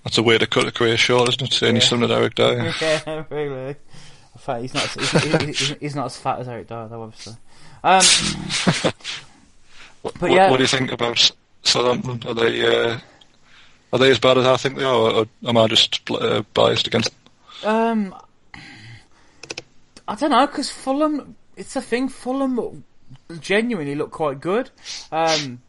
[0.04, 1.54] That's a way to cut a career short, isn't it?
[1.54, 1.90] Saying he's Yeah.
[1.90, 2.74] similar to Eric Dier.
[2.82, 3.70] yeah, really.
[3.70, 4.84] In fact, he's not.
[4.90, 7.04] He's not, he's, he's not as fat as Eric Dier, though.
[7.04, 7.34] Obviously.
[7.84, 8.04] Um,
[10.02, 10.50] What, But what- yeah.
[10.50, 11.32] what do you think about
[11.64, 12.22] Southampton?
[12.30, 13.00] Are they uh,
[13.94, 16.88] are they as bad as I think they are, or, am I just uh, biased
[16.88, 17.12] against?
[17.62, 17.70] them?
[17.70, 18.16] Um,
[20.08, 21.36] I don't know because Fulham.
[21.56, 22.08] It's a thing.
[22.08, 22.84] Fulham
[23.40, 24.70] genuinely look quite good.
[25.12, 25.62] Um,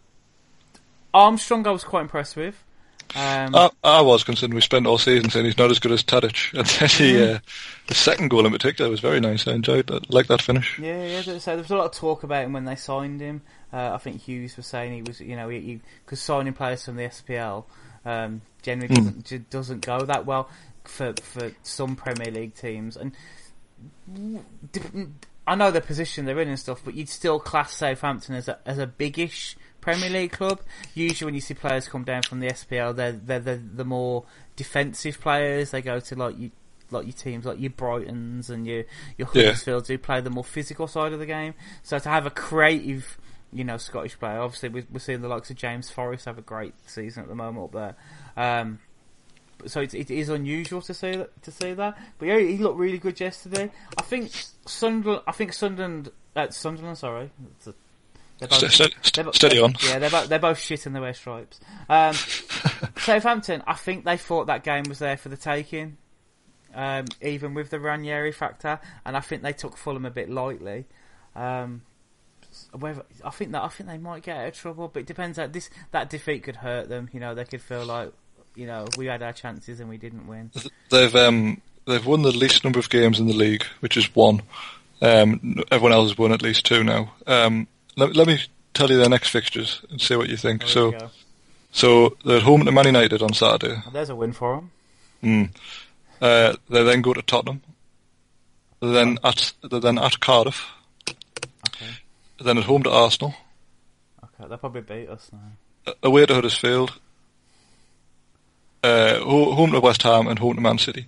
[1.15, 2.63] Armstrong, I was quite impressed with.
[3.17, 4.53] Um, I, I was concerned.
[4.53, 7.39] We spent all season saying he's not as good as Tadic, and then he, uh,
[7.87, 9.49] the second goal in particular was very nice.
[9.49, 10.79] I enjoyed that, like that finish.
[10.79, 11.23] yeah, yeah.
[11.23, 13.41] there- So there was a lot of talk about him when they signed him.
[13.73, 16.97] Uh, I think Hughes was saying he was, you know, he because signing players from
[16.97, 17.65] the SPL
[18.09, 19.21] um, generally Hmm.
[19.21, 20.49] doesn't doesn't go that well
[20.85, 23.13] for for some Premier League teams and.
[25.47, 28.59] I know the position they're in and stuff, but you'd still class Southampton as a
[28.67, 30.61] as a biggish Premier League club.
[30.95, 34.25] Usually, when you see players come down from the SPL, they're they're the, the more
[34.57, 35.71] defensive players.
[35.71, 36.51] They go to like you
[36.91, 38.85] like your teams like your Brightons and your
[39.17, 39.53] your Yeah.
[39.53, 41.55] Huddersfields who play the more physical side of the game.
[41.83, 43.17] So to have a creative,
[43.53, 46.43] you know, Scottish player, obviously we- we're seeing the likes of James Forrest have a
[46.43, 47.97] great season at the moment up there.
[48.61, 48.79] Um,
[49.67, 51.99] so it, it is unusual to see that to see that.
[52.19, 53.71] But yeah, he looked really good yesterday.
[53.97, 54.31] I think
[54.67, 55.23] Sunderland.
[55.27, 56.11] I think Sunderland.
[56.37, 57.31] Uh, Sunderland, sorry.
[57.67, 57.73] A-
[58.39, 59.75] they're both- Ste- ste- they're bo- steady on.
[59.85, 61.59] Yeah, they're both, they're both shit and they wear stripes.
[61.89, 62.15] Um,
[62.99, 65.97] Southampton, I think they thought that game was there for the taking,
[66.75, 70.87] um, even with the Ranieri factor, and I think they took Fulham a bit lightly.
[71.35, 71.83] Um,
[72.73, 75.37] whether, I think that I think they might get out of trouble, but it depends.
[75.37, 77.09] That this that defeat could hurt them.
[77.13, 78.13] You know, they could feel like
[78.55, 80.51] you know we had our chances and we didn't win.
[80.91, 84.43] They've um, they've won the least number of games in the league, which is one.
[85.01, 87.13] Um, everyone else has won at least two now.
[87.27, 88.41] Um, let, let me
[88.75, 90.63] tell you their next fixtures and see what you think.
[90.63, 91.11] There so,
[91.73, 93.81] so they're at home to Man United on Saturday.
[93.93, 94.71] there's a win for them.
[95.23, 95.51] Mm.
[96.21, 97.63] Uh, they then go to Tottenham.
[98.81, 100.67] They're then at they're then at Cardiff.
[102.41, 103.35] Then at home to Arsenal.
[104.23, 105.93] okay, they'll probably beat us now.
[106.03, 106.99] away to Huddersfield,
[108.83, 111.07] uh, home to West Ham, and home to Man City.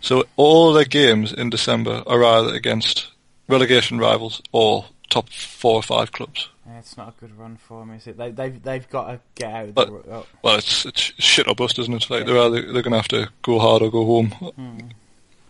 [0.00, 3.08] So all their games in December are either against
[3.48, 6.48] relegation rivals or top four or five clubs.
[6.66, 8.16] Yeah, it's not a good run for them, is it?
[8.16, 9.68] They, they've they've got to get out.
[9.70, 12.08] Of But- the, oh, Well, it's it's shit or bust, isn't it?
[12.08, 14.92] Like they're either they're going to have to go hard or go home.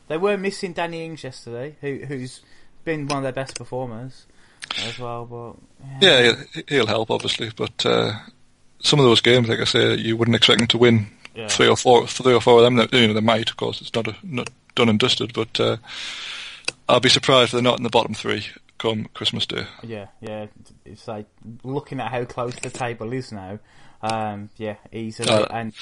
[0.08, 2.40] They were missing Danny Ings yesterday, who who's
[2.84, 4.24] been one of their best performers
[4.86, 5.26] as well.
[5.26, 5.56] But
[6.00, 6.22] Yeah,
[6.54, 8.12] he'll, he'll help obviously, but uh,
[8.80, 11.48] some of those games, like I say, you wouldn't expect them to win Yeah.
[11.48, 12.88] three or four, three or four of them.
[12.92, 13.80] You know, they might, of course.
[13.80, 15.76] It's not a, not done and dusted, but uh,
[16.88, 18.46] I'll be surprised if they're not in the bottom three
[18.78, 19.66] come Christmas Day.
[19.82, 20.46] yeah, yeah.
[20.86, 21.26] It's like
[21.62, 23.58] looking at how close the table is now.
[24.02, 25.74] Um, yeah, easily, Uh, and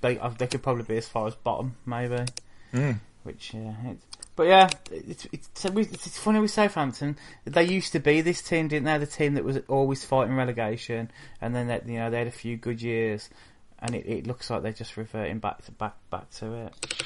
[0.00, 2.24] they they could probably be as far as bottom, maybe.
[2.72, 2.98] Mm.
[3.22, 4.04] Which yeah, it's,
[4.36, 7.16] but yeah, it's it's, it's funny with Southampton.
[7.44, 8.98] They used to be this team, didn't they?
[8.98, 12.32] The team that was always fighting relegation, and then that you know they had a
[12.32, 13.30] few good years,
[13.78, 17.04] and it, it looks like they're just reverting back to back back to it.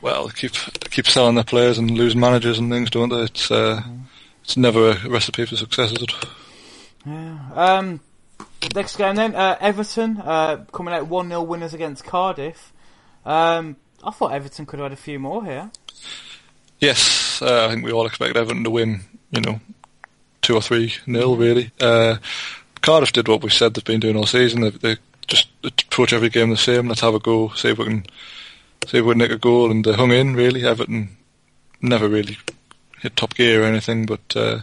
[0.00, 0.52] Well, they keep
[0.90, 3.22] keep selling their players and losing managers and things, don't they?
[3.22, 3.82] It's uh,
[4.42, 6.12] it's never a recipe for success, is it?
[7.04, 7.38] Yeah.
[7.54, 8.00] Um,
[8.74, 12.72] next game then, uh, Everton uh, coming out one 0 winners against Cardiff.
[13.24, 15.70] Um, I thought Everton could have had a few more here.
[16.82, 19.02] Yes, uh, I think we all expect Everton to win.
[19.30, 19.60] You know,
[20.40, 21.70] two or three nil really.
[21.80, 22.16] Uh,
[22.80, 24.62] Cardiff did what we said they've been doing all season.
[24.62, 24.96] They, they
[25.28, 26.88] just approach every game the same.
[26.88, 27.50] Let's have a go.
[27.50, 28.06] See if we can
[28.88, 30.66] see if we can nick a goal, and they hung in really.
[30.66, 31.16] Everton
[31.80, 32.36] never really
[33.00, 34.62] hit top gear or anything, but uh,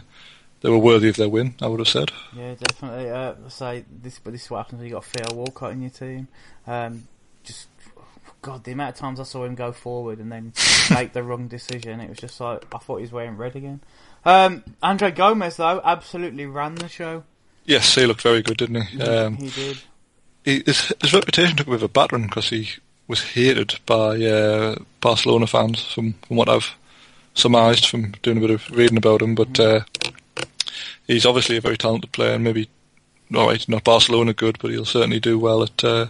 [0.60, 1.54] they were worthy of their win.
[1.62, 2.12] I would have said.
[2.36, 3.08] Yeah, definitely.
[3.08, 5.90] Uh, say this, but this is what happens when you got Theo Walcott in your
[5.90, 6.28] team.
[6.66, 7.08] Um,
[7.44, 7.68] just
[8.42, 10.52] God, the amount of times I saw him go forward and then
[10.90, 13.80] make the wrong decision, it was just like I thought he was wearing red again.
[14.24, 17.24] Um, Andre Gomes though absolutely ran the show.
[17.64, 19.00] Yes, he looked very good, didn't he?
[19.00, 19.78] Um, he did.
[20.44, 22.68] he, his, his reputation took a bit of a battering because he
[23.06, 26.74] was hated by uh, Barcelona fans from, from what I've
[27.34, 29.34] surmised from doing a bit of reading about him.
[29.34, 29.80] But uh,
[31.06, 32.68] he's obviously a very talented player, and maybe
[33.34, 36.06] all right, not Barcelona good, but he'll certainly do well at uh,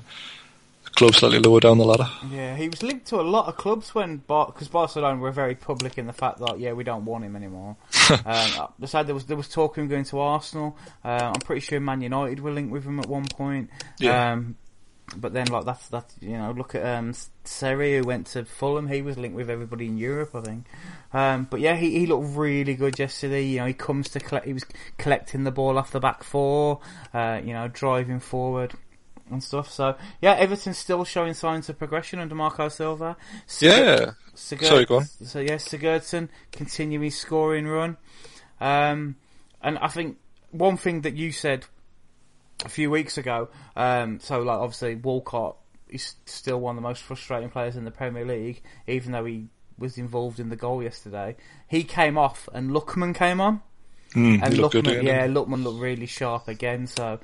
[0.94, 2.08] club slightly lower down the ladder.
[2.30, 5.98] Yeah, he was linked to a lot of clubs when because Barcelona were very public
[5.98, 7.76] in the fact that yeah we don't want him anymore.
[8.26, 10.76] um, besides, there was there was talk of him going to Arsenal.
[11.04, 13.70] Uh, I'm pretty sure Man United were linked with him at one point.
[13.98, 14.32] Yeah.
[14.32, 14.56] Um,
[15.16, 17.12] but then like that's that's you know look at um
[17.44, 20.66] Seri who went to Fulham he was linked with everybody in Europe I think
[21.12, 24.46] um but yeah he, he looked really good yesterday you know he comes to collect
[24.46, 24.64] he was
[24.98, 26.80] collecting the ball off the back four
[27.12, 28.74] uh you know driving forward
[29.30, 33.16] and stuff so yeah Everton's still showing signs of progression under Marco Silva
[33.60, 37.96] yeah Sigurd- sorry go on so yeah Sigurdsson continuing scoring run
[38.60, 39.16] um
[39.62, 40.16] and I think
[40.50, 41.66] one thing that you said
[42.64, 43.48] a few weeks ago.
[43.76, 45.56] Um, so like obviously Walcott
[45.88, 49.46] is still one of the most frustrating players in the Premier League, even though he
[49.78, 51.36] was involved in the goal yesterday.
[51.68, 53.62] He came off and Lookman came on,
[54.14, 56.86] Mm, and Lookman, good, yeah, Lookman looked really sharp again.
[56.88, 57.20] So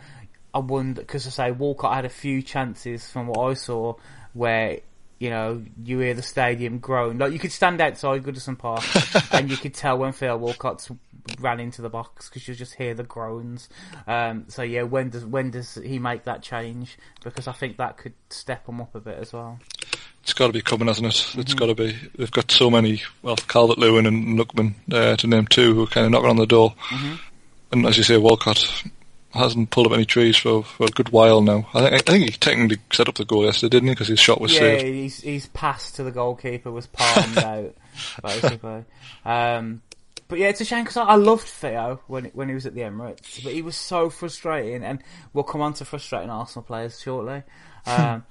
[0.57, 3.95] I wonder because I say Walcott had a few chances from what I saw
[4.33, 4.81] where.
[5.19, 7.16] You know, you hear the stadium groan.
[7.16, 8.85] Like you could stand outside Goodison Park,
[9.33, 10.87] and you could tell when Phil Walcott
[11.40, 13.71] ran into the box because you just hear the groans.
[14.07, 16.99] Um, so yeah, when does when does he make that change?
[17.25, 19.59] Because I think that could step him up a bit as well.
[20.23, 21.14] It's got to be coming, hasn't it?
[21.14, 21.40] Mm-hmm.
[21.40, 21.97] It's got to be.
[22.16, 23.03] They've got so many.
[23.23, 26.37] Well, Calvert Lewin and Lookman uh, to name two who are kind of knocking on
[26.37, 26.75] the door.
[26.90, 27.14] Mm-hmm.
[27.73, 28.85] And as you say, Walcott
[29.31, 31.69] hasn't pulled up any trees for, for a good while now.
[31.75, 33.95] I think, I think he technically set up the goal yesterday, didn't he?
[33.95, 34.85] Because his shot was yeah, saved.
[34.85, 37.75] he's he's passed to the goalkeeper was palmed out
[38.23, 38.85] basically.
[39.25, 39.83] Um,
[40.29, 42.75] but yeah, it's a shame because I, I loved Theo when when he was at
[42.75, 47.01] the Emirates, but he was so frustrating, and we'll come on to frustrating Arsenal players
[47.01, 47.43] shortly.
[47.87, 48.25] Um,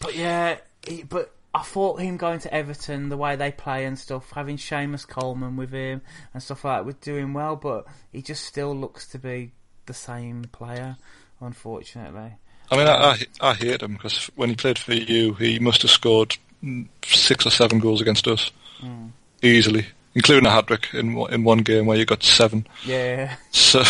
[0.00, 3.98] but yeah, he, but I thought him going to Everton, the way they play and
[3.98, 6.00] stuff, having Seamus Coleman with him
[6.32, 9.52] and stuff like that, was doing well, but he just still looks to be
[9.86, 10.96] the same player,
[11.40, 12.32] unfortunately.
[12.70, 12.92] I mean, I,
[13.40, 16.86] I, I hate him because when he played for you, he must have scored mm,
[17.04, 19.08] six or seven goals against us Hmm.
[19.42, 22.66] easily, including a hat trick in one- in one game where you got seven.
[22.84, 23.82] Yeah, So,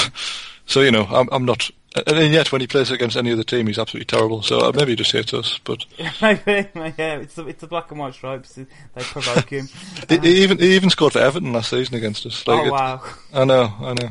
[0.67, 1.71] so you know, I'm, I'm not.
[2.07, 4.41] And yet, when he plays against any other team, he's absolutely terrible.
[4.43, 5.61] So uh, maybe he just hates us.
[5.63, 5.85] But
[6.23, 8.55] maybe, yeah, it's the, it's the black and white stripes.
[8.55, 8.67] They
[9.03, 9.69] provoke him.
[10.09, 12.47] he, he even he even scored for Everton last season against us.
[12.47, 13.03] Like oh it- wow!
[13.35, 14.09] I know, I know.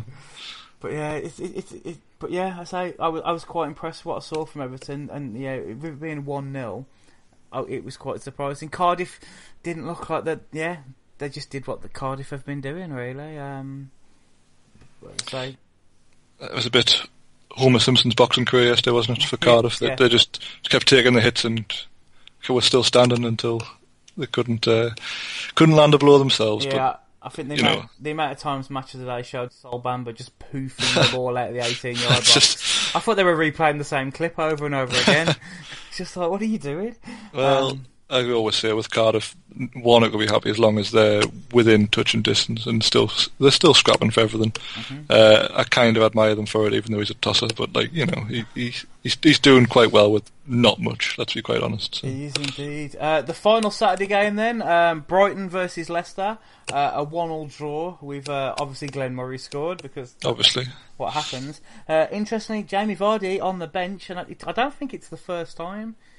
[0.81, 3.67] But yeah, it's it, it's it, but yeah, I say I was I was quite
[3.67, 6.85] impressed with what I saw from Everton, and yeah, with it being one 0
[7.53, 8.69] oh, it was quite surprising.
[8.69, 9.19] Cardiff
[9.63, 10.41] didn't look like that.
[10.51, 10.77] Yeah,
[11.17, 13.37] they just did what the Cardiff have been doing, really.
[13.37, 13.91] Um,
[15.27, 15.51] so
[16.41, 17.01] It was a bit
[17.51, 19.79] Homer Simpson's boxing career yesterday, wasn't it, for Cardiff?
[19.79, 19.95] They, yeah.
[19.95, 21.65] they just kept taking the hits and
[22.49, 23.61] were still standing until
[24.17, 24.91] they couldn't uh,
[25.55, 26.65] couldn't land a blow themselves.
[26.65, 26.95] yeah.
[27.23, 27.89] I think the amount, know.
[27.99, 31.37] the amount of times matches of the day showed Sol Bamba just poofing the ball
[31.37, 32.33] out of the 18 yard box.
[32.33, 35.35] just I thought they were replaying the same clip over and over again.
[35.89, 36.95] It's just like, what are you doing?
[37.33, 39.35] well, Um, I always say with Cardiff,
[39.75, 43.51] Warnock will be happy as long as they're within touch and distance, and still they're
[43.51, 44.51] still scrapping for everything.
[44.51, 45.01] Mm-hmm.
[45.09, 47.47] Uh, I kind of admire them for it, even though he's a tosser.
[47.55, 51.17] But like you know, he, he he's he's doing quite well with not much.
[51.17, 51.95] Let's be quite honest.
[51.95, 52.07] So.
[52.07, 52.95] He is indeed.
[52.97, 56.37] Uh, the final Saturday game then, um, Brighton versus Leicester,
[56.73, 60.65] uh, a one-all draw with uh, obviously Glenn Murray scored because Obviously,
[60.97, 61.61] what happens.
[61.87, 65.55] Uh, interestingly, Jamie Vardy on the bench, and I, I don't think it's the first
[65.55, 66.10] time he's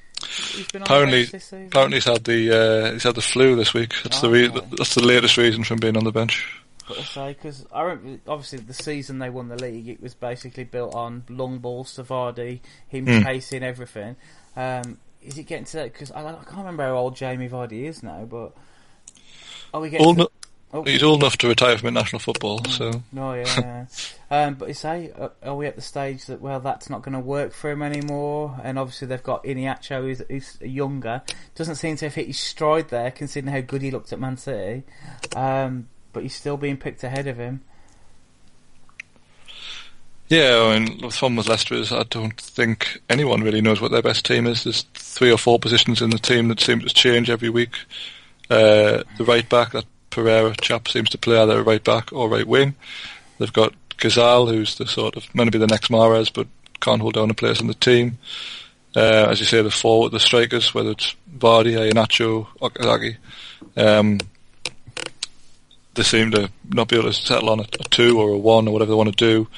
[0.74, 1.66] apparently, the bench this season.
[1.66, 2.50] apparently he's had the
[2.88, 3.92] uh, he's had the flu this week.
[4.02, 4.60] That's the re- Oh.
[4.76, 6.46] that's the latest reason from being on the bench.
[6.88, 10.14] But I say because I remember, obviously the season they won the league, it was
[10.14, 13.22] basically built on long balls Savardi, him Hmm.
[13.22, 14.16] chasing everything.
[14.56, 15.92] Um, is it getting to that?
[15.92, 18.52] Because I, I can't remember how old Jamie Vardy is now, but
[19.72, 20.06] are we getting?
[20.06, 20.30] Old, to,
[20.72, 22.64] oh, he's old enough to retire from international football.
[22.64, 23.44] So no, yeah.
[23.58, 23.86] yeah.
[24.46, 27.14] um, but you say, uh, are we at the stage that well, that's not going
[27.14, 28.58] to work for him anymore?
[28.62, 31.22] And obviously they've got Iheanacho, who's, who's younger,
[31.54, 34.36] doesn't seem to have hit his stride there, considering how good he looked at Man
[34.36, 34.84] City.
[35.36, 37.62] Um, but he's still being picked ahead of him.
[40.32, 43.90] Yeah, I mean, the problem with Leicester is I don't think anyone really knows what
[43.90, 44.64] their best team is.
[44.64, 47.74] There's three or four positions in the team that seem to change every week.
[48.48, 52.46] Uh, the right back, that Pereira chap, seems to play either right back or right
[52.46, 52.74] wing.
[53.38, 56.46] They've got Ghezzal, who's the sort of meant to be the next Mahrez, but
[56.80, 58.18] can't hold down a place in the team.
[58.94, 63.16] Uh, as you say, the forward, the strikers, whether it's Vardy, Iheanacho, Okazaki,
[63.76, 64.18] um,
[65.94, 68.68] they seem to not be able to settle on a, a two or a one
[68.68, 69.48] or whatever they want to do.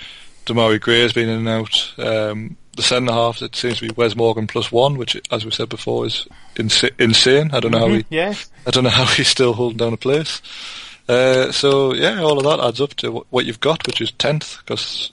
[0.46, 1.94] Demarai Gray's been in and out.
[1.98, 5.50] Um, the centre halves, it seems to be Wes Morgan plus one, which, as we
[5.50, 7.50] said before, is insa- insane.
[7.52, 8.34] I don't know how he, Yeah,
[8.66, 10.40] I don't know how he's still holding down a place.
[11.08, 14.10] Uh, so yeah, all of that adds up to wh- what you've got, which is
[14.12, 15.12] tenth, because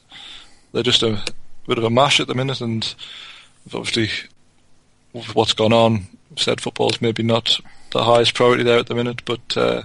[0.71, 1.21] they're just a
[1.67, 2.95] bit of a mash at the minute, and
[3.73, 4.09] obviously
[5.33, 6.07] what's gone on,
[6.37, 7.59] said football's maybe not
[7.91, 9.81] the highest priority there at the minute, but uh,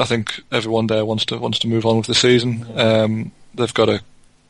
[0.00, 2.66] I think everyone there wants to wants to move on with the season.
[2.74, 4.00] Um, they've got a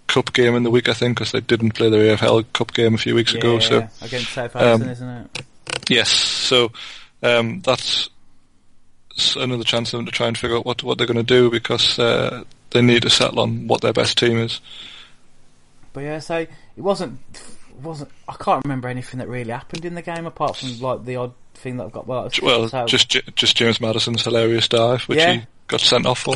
[0.06, 2.94] cup game in the week, I think, because they didn't play their EFL Cup game
[2.94, 3.58] a few weeks yeah, ago.
[3.58, 5.44] So against Southampton, um, isn't it?
[5.88, 6.72] yes, so
[7.22, 8.08] um, that's
[9.36, 11.50] another chance for them to try and figure out what what they're going to do
[11.50, 14.60] because uh, they need to settle on what their best team is.
[15.92, 17.18] But yeah, so it wasn't
[17.82, 18.10] wasn't.
[18.28, 21.32] I can't remember anything that really happened in the game apart from like the odd
[21.54, 22.06] thing that I've got.
[22.06, 25.32] Well, Well, so- just just James Maddison's hilarious dive, which Yeah.
[25.32, 26.34] he got sent off for.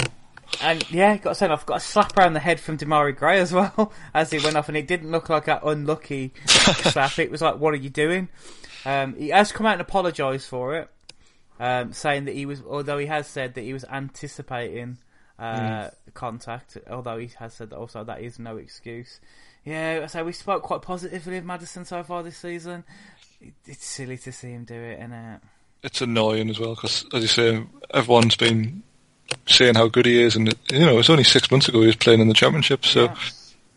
[0.62, 1.64] And yeah, got sent off.
[1.64, 4.68] Got a slap around the head from Demarai Gray as well as he went off,
[4.68, 7.18] and it didn't look like an unlucky slap.
[7.18, 8.28] It was like, "What are you doing?"
[8.84, 10.90] Um, he has come out and apologised for it,
[11.58, 14.98] um, saying that he was, although he has said that he was anticipating
[15.38, 16.76] uh, contact.
[16.90, 19.20] Although he has said that also that is no excuse.
[19.64, 22.84] Yeah, so we spoke quite positively of Maddison so far this season.
[23.66, 25.38] It's silly to see him do it, and uh,
[25.82, 28.82] It's annoying as well because, as you say, everyone's been
[29.46, 31.96] saying how good he is, and you know it's only six months ago he was
[31.96, 32.84] playing in the championship.
[32.84, 33.14] So Yeah.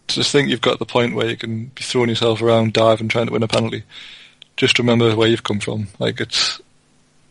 [0.08, 3.08] to just think you've got the point where you can be throwing yourself around, diving,
[3.08, 3.84] trying to win a penalty.
[4.58, 5.88] Just remember where you've come from.
[6.00, 6.62] Like it's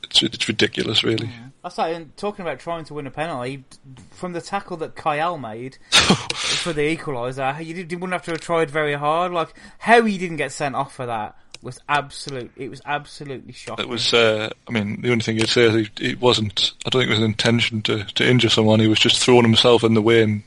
[0.04, 1.30] it's it's ridiculous, really.
[1.64, 3.62] I started talking about trying to win a penalty
[4.10, 5.78] from the tackle that Kyle made
[6.34, 7.64] for the equaliser.
[7.64, 9.30] You, did, you wouldn't have to have tried very hard.
[9.30, 12.50] Like how he didn't get sent off for that was absolute.
[12.56, 13.84] It was absolutely shocking.
[13.84, 14.12] It was.
[14.12, 16.72] Uh, I mean, the only thing you'd say is he, it wasn't.
[16.86, 18.80] I don't think it was an intention to to injure someone.
[18.80, 20.42] He was just throwing himself in the way and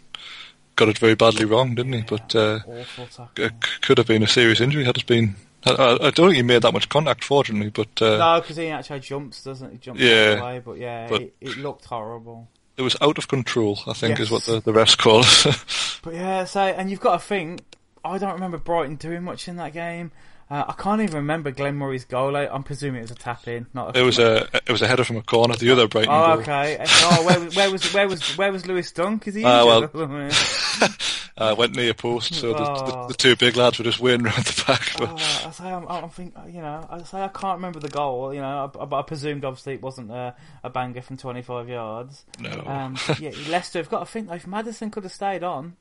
[0.76, 2.02] got it very badly wrong, didn't he?
[2.02, 5.36] But uh, awful it could have been a serious injury had it been.
[5.66, 8.68] I, I don't think he made that much contact, fortunately, but uh, No, because he
[8.68, 9.78] actually jumps, doesn't he?
[9.80, 12.48] Jumps Yeah, out the way, but yeah, but- it, it looked horrible.
[12.78, 13.80] it was out of control.
[13.88, 15.64] I think is what the, the refs call it.
[16.04, 17.62] But yeah, so and you've got to think.
[18.04, 20.12] I don't remember Brighton doing much in that game.
[20.50, 22.38] Uh, I can't even remember Glenn Murray's goal.
[22.38, 24.82] I- I'm presuming it was a tap in, not a it was a it was
[24.84, 25.56] a header from a corner.
[25.56, 26.40] The other Brighton Oh, goal.
[26.42, 26.78] okay.
[26.88, 29.28] Oh, where was where was where was where was Lewis Dunk?
[29.28, 30.34] Is he Ah, injured?
[31.38, 33.02] Uh, went near post, so the, Oh.
[33.02, 34.90] the, the two big lads were just waiting around the back.
[34.98, 35.16] But Oh,
[35.48, 38.34] I say I'm, I'm think you know I say I can't remember the goal.
[38.34, 40.34] You know, I, but I presumed obviously it wasn't a,
[40.64, 42.24] a banger from 25 yards.
[42.40, 45.76] no, Um, yeah, Leicester have got to think if Madison could have stayed on,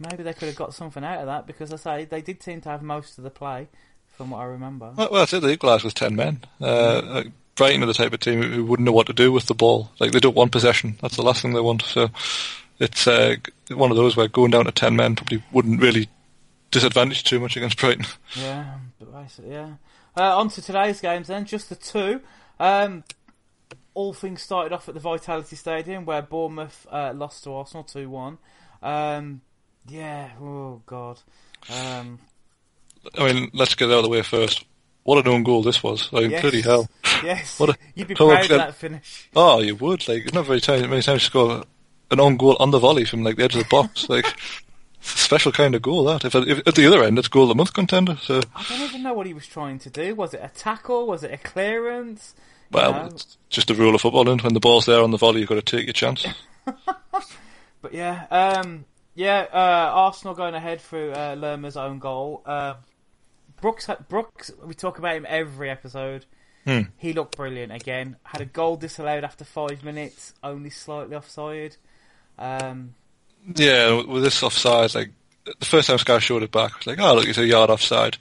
[0.00, 2.60] maybe they could have got something out of that because I say they did seem
[2.62, 3.68] to have most of the play,
[4.16, 4.92] from what I remember.
[4.96, 5.40] Well, well, that's it.
[5.40, 6.40] They equalised with ten men.
[6.60, 9.46] Uh, like, Brighton are the type of team who wouldn't know what to do with
[9.46, 9.90] the ball.
[9.98, 10.96] Like they don't want possession.
[11.00, 11.82] That's the last thing they want.
[11.82, 12.10] So
[12.78, 13.36] it's uh,
[13.70, 16.08] one of those where going down to ten men probably wouldn't really
[16.70, 18.06] disadvantage too much against Brighton.
[18.36, 19.74] Yeah, but yeah.
[20.16, 22.20] Uh, on to today's games then, just the two.
[22.58, 23.04] Um,
[23.94, 28.08] all things started off at the Vitality Stadium where Bournemouth uh, lost to Arsenal 2
[28.08, 28.38] 1.
[28.82, 29.40] Um,
[29.88, 31.20] yeah, oh god.
[31.70, 32.18] Um,
[33.18, 34.64] I mean, let's get it out of the way first.
[35.04, 36.12] What an own goal this was!
[36.12, 36.42] Like yes.
[36.42, 36.88] bloody hell!
[37.22, 39.30] Yes, What a- you'd be proud of that finish.
[39.36, 40.24] Oh, you would like.
[40.24, 41.64] It's not very time, many times you score
[42.10, 44.08] an own goal on the volley from like the edge of the box.
[44.08, 44.26] like
[45.00, 46.24] special kind of goal that.
[46.24, 48.16] If, if at the other end, it's goal of the month contender.
[48.20, 50.14] So I don't even know what he was trying to do.
[50.14, 51.06] Was it a tackle?
[51.06, 52.34] Was it a clearance?
[52.72, 53.04] You well, know?
[53.06, 54.28] it's just the rule of football.
[54.28, 56.26] And when the ball's there on the volley, you've got to take your chance.
[57.86, 58.84] But yeah, um,
[59.14, 62.42] yeah, uh, Arsenal going ahead through uh, Lerma's own goal.
[62.44, 62.74] Uh,
[63.60, 66.26] Brooks, Brooks, we talk about him every episode.
[66.64, 66.82] Hmm.
[66.98, 68.16] He looked brilliant again.
[68.24, 71.76] Had a goal disallowed after five minutes, only slightly offside.
[72.38, 72.94] Um,
[73.54, 75.10] Yeah, with this offside, like
[75.60, 77.70] the first time Sky showed it back, I was like, oh look, it's a yard
[77.70, 78.16] offside.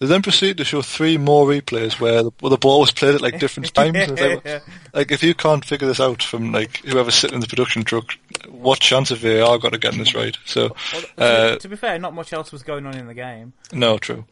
[0.00, 3.14] They then proceeded to show three more replays where the, where the ball was played
[3.14, 3.94] at like different times.
[3.96, 4.62] It's like,
[4.92, 8.12] like, if you can't figure this out from like whoever's sitting in the production truck,
[8.48, 10.36] what chance have VAR got of getting this right?
[10.46, 13.14] So, Well, to, uh, to be fair, not much else was going on in the
[13.14, 13.52] game.
[13.72, 14.24] no, true.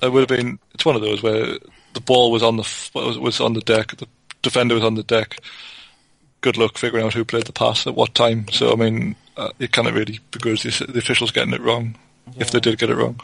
[0.00, 0.58] It would have been.
[0.74, 1.58] It's one of those where
[1.94, 4.06] the ball was on the was, on the deck, the
[4.42, 5.38] defender was on the deck.
[6.40, 8.46] Good luck figuring out who played the pass at what time.
[8.52, 11.96] So I mean, uh, it can't really begrudge the, the officials getting it wrong
[12.36, 13.20] if they did get it wrong.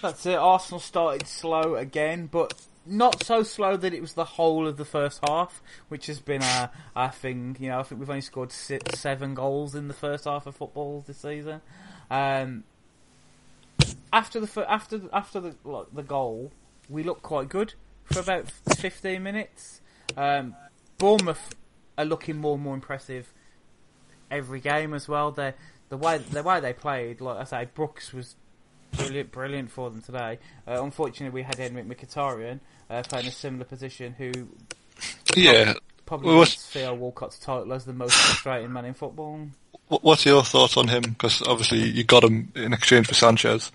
[0.00, 0.34] That's it.
[0.34, 2.54] Arsenal started slow again, but
[2.84, 6.42] not so slow that it was the whole of the first half, which has been
[6.42, 7.56] our, our thing.
[7.60, 10.56] You know, I think we've only scored six, seven goals in the first half of
[10.56, 11.60] football this season.
[12.10, 12.64] Um,
[14.12, 16.52] after the after after the like, the goal,
[16.88, 17.74] we looked quite good
[18.04, 19.80] for about fifteen minutes.
[20.16, 20.54] Um,
[20.98, 21.54] Bournemouth
[21.98, 23.32] are looking more and more impressive
[24.30, 25.30] every game as well.
[25.30, 25.54] They
[25.88, 28.36] the way the way they played, like I say, Brooks was
[28.92, 30.38] brilliant, brilliant for them today.
[30.66, 34.30] Uh, unfortunately, we had Henrikh Mkhitaryan uh, playing a similar position, who
[35.36, 35.74] Yeah,
[36.06, 39.48] probably Well, wants what's- Theo Walcott's title as the most frustrating man in football.
[39.88, 41.02] Wh- What's your thoughts on him?
[41.02, 43.70] Because obviously you got him in exchange for Sanchez,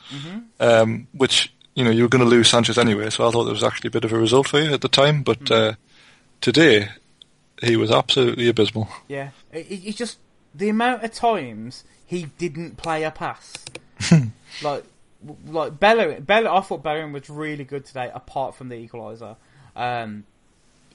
[0.59, 3.09] um, which you know you were going to lose Sanchez anyway.
[3.09, 4.89] So I thought there was actually a bit of a result for you at the
[4.89, 5.23] time.
[5.23, 5.73] But uh,
[6.41, 6.89] today
[7.61, 8.87] he was absolutely abysmal.
[9.07, 10.17] Yeah, it, it's just
[10.53, 13.53] the amount of times he didn't play a pass.
[14.63, 14.83] like,
[15.47, 19.35] like Bellerin, Bell, I thought Bellerin was really good today, apart from the equaliser.
[19.75, 20.23] Um,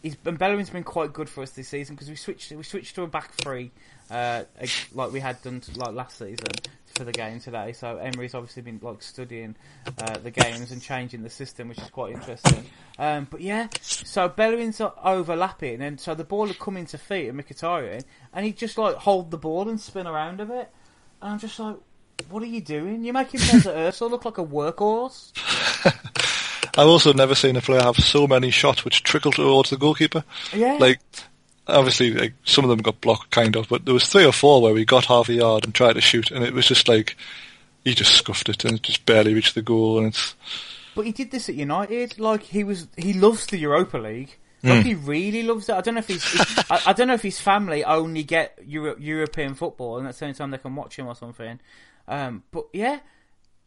[0.03, 2.95] he's and Bellerin's been quite good for us this season because we switched we switched
[2.97, 3.71] to a back three,
[4.11, 4.45] uh,
[4.93, 6.47] like we had done t- like last season
[6.95, 7.73] for the game today.
[7.73, 9.57] So Emery's obviously been like studying
[9.99, 12.65] uh, the games and changing the system, which is quite interesting.
[12.99, 17.37] Um, but yeah, so Bellerin's overlapping, and so the ball would come into feet of
[17.37, 20.71] Mkhitaryan, and he'd just like hold the ball and spin around a bit.
[21.21, 21.77] And I'm just like,
[22.29, 23.05] what are you doing?
[23.05, 25.33] You're making Mesut Ozil look like a workhorse.
[26.77, 30.25] I've also never seen a player have so many shots which trickle towards the goalkeeper.
[30.55, 30.75] Yeah.
[30.81, 31.01] Like,
[31.67, 34.63] obviously, like some of them got blocked, kind of, but there was three or four
[34.63, 37.17] where we got half a yard and tried to shoot, and it was just like
[37.85, 40.35] he just scuffed it and it just barely reached the goal, and it's
[40.95, 42.19] But he did this at United.
[42.19, 44.37] Like he was, he loves the Europa League.
[44.65, 45.75] Like he really loves it.
[45.75, 48.57] I don't know if he's, he's- I, I don't know if his family only get
[48.65, 51.59] Euro, European football, and that's the only time they can watch him or something.
[52.07, 53.01] Um, but yeah,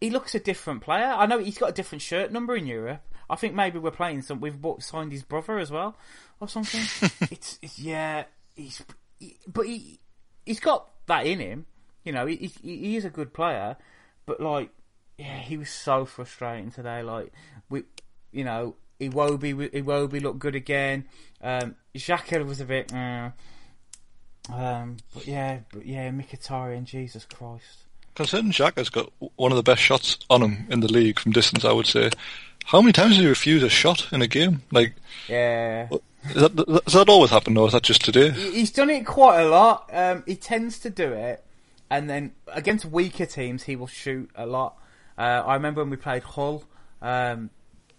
[0.01, 1.05] he looks a different player.
[1.05, 3.01] I know he's got a different shirt number in Europe.
[3.29, 4.39] I think maybe we're playing some.
[4.39, 5.95] We've bought, signed his brother as well,
[6.39, 6.81] or something.
[7.31, 8.25] it's, it's yeah.
[8.55, 8.83] He's,
[9.19, 9.99] he, but he,
[10.45, 11.65] he's got that in him.
[12.03, 13.77] You know, he, he, he is a good player,
[14.25, 14.69] but like,
[15.17, 17.01] yeah, he was so frustrating today.
[17.01, 17.33] Like,
[17.69, 17.83] we,
[18.31, 21.05] you know, Iwobi, Iwobi looked good again.
[21.41, 23.31] Um, Xhaka was a bit, uh,
[24.53, 27.84] um, but yeah, but yeah, Mkhitaryan, Jesus Christ.
[28.15, 31.63] Considering Xhaka's got one of the best shots on him in the league from distance,
[31.65, 32.09] I would say.
[32.65, 34.63] How many times did he refuse a shot in a game?
[34.71, 34.93] Like,
[35.27, 35.87] Yeah.
[36.29, 38.31] is that, does that always happen, or is that just today?
[38.31, 39.89] He's done it quite a lot.
[39.93, 41.43] Um, he tends to do it,
[41.89, 44.77] and then against weaker teams, he will shoot a lot.
[45.17, 46.63] Uh, I remember when we played Hull
[47.01, 47.51] um,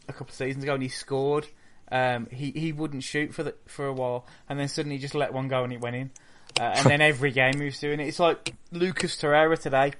[0.08, 1.46] a couple of seasons ago, and he scored.
[1.92, 5.14] Um, he he wouldn't shoot for the for a while, and then suddenly he just
[5.14, 6.10] let one go and it went in.
[6.58, 8.08] Uh, and then every game he was doing it.
[8.08, 9.92] It's like Lucas Torreira today.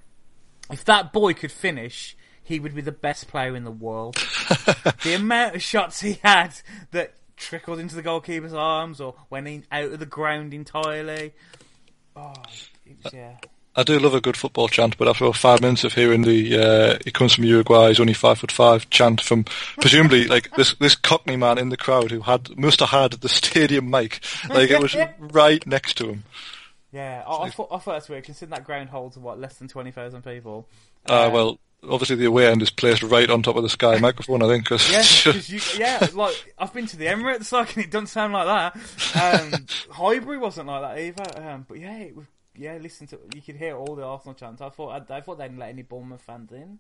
[0.71, 4.15] If that boy could finish, he would be the best player in the world.
[5.03, 6.61] the amount of shots he had
[6.93, 11.33] that trickled into the goalkeeper's arms or went in, out of the ground entirely.
[12.15, 12.33] Oh,
[13.05, 13.37] was, yeah.
[13.75, 16.59] I do love a good football chant, but after about five minutes of hearing the
[16.59, 19.45] uh, "he comes from Uruguay, he's only five foot five" chant from
[19.81, 23.29] presumably like this this Cockney man in the crowd who had must have had the
[23.29, 26.25] stadium mic, like it was right next to him.
[26.93, 29.69] Yeah, I, I, thought, I thought that's weird, considering that ground holds, what, less than
[29.69, 30.69] 20,000 people.
[31.09, 31.59] Uh, Um, well,
[31.89, 34.67] obviously the away end is placed right on top of the Sky microphone, I think.
[34.67, 38.07] Cause Yeah, 'cause you, yeah, like I've been to the Emirates, like, and it doesn't
[38.07, 39.53] sound like that.
[39.53, 41.49] Um, Highbury wasn't like that either.
[41.51, 42.27] Um, but yeah, it was,
[42.57, 44.63] yeah, listen to you could hear all the Arsenal chants.
[44.63, 46.79] I thought I, I thought they didn't let any Bournemouth fans in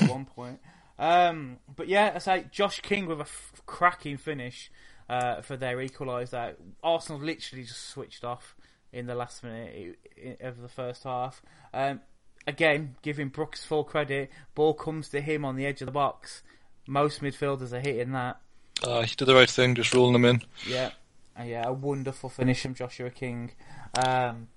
[0.00, 0.60] at one point.
[0.98, 4.70] Um, but yeah, I say Josh King with a f- cracking finish
[5.08, 6.54] uh, for their equaliser.
[6.82, 8.56] Arsenal literally just switched off
[8.92, 9.98] in the last minute
[10.40, 11.42] of the first half.
[11.74, 12.00] Um,
[12.46, 14.30] again, giving Brooks full credit.
[14.54, 16.42] Ball comes to him on the edge of the box.
[16.86, 18.40] Most midfielders are hitting that.
[18.82, 20.42] uh, he did the right thing, just rolling them in.
[20.66, 20.90] Yeah,
[21.38, 23.50] Uh, yeah, a wonderful finish from Joshua King.
[23.94, 24.48] Um,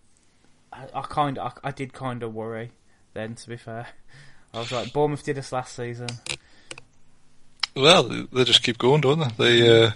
[0.72, 2.72] I, I kind, I, I did kind of worry
[3.14, 3.36] then.
[3.36, 3.88] To be fair,
[4.54, 6.08] I was like, Bournemouth did us last season.
[7.76, 9.62] Well, they just keep going, don't they?
[9.62, 9.92] They uh,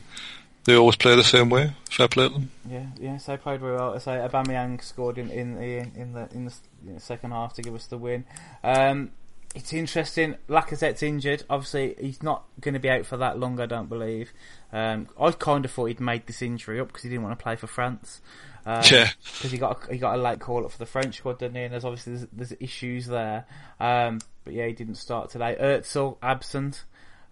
[0.65, 1.71] they always play the same way.
[1.89, 2.51] Fair play to them.
[2.69, 3.17] Yeah, yeah.
[3.17, 3.99] So they played very well.
[3.99, 7.53] So Aubameyang scored in in the in the in the, s- you know, second half
[7.53, 8.25] to give us the win.
[8.63, 9.11] Um,
[9.53, 10.35] it's interesting.
[10.49, 11.43] Lacazette's injured.
[11.49, 13.59] Obviously, he's not going to be out for that long.
[13.61, 14.33] I don't believe.
[14.73, 17.43] Um, I kind of thought he'd made this injury up because he didn't want to
[17.43, 18.19] play for France.
[18.65, 19.09] Um, Yeah.
[19.35, 21.55] because he got a, he got a late call up for the French squad, didn't
[21.55, 21.61] he?
[21.63, 23.45] And there's obviously there's, there's issues there.
[23.79, 25.55] Um, but yeah, he didn't start today.
[25.57, 26.83] Özil absent.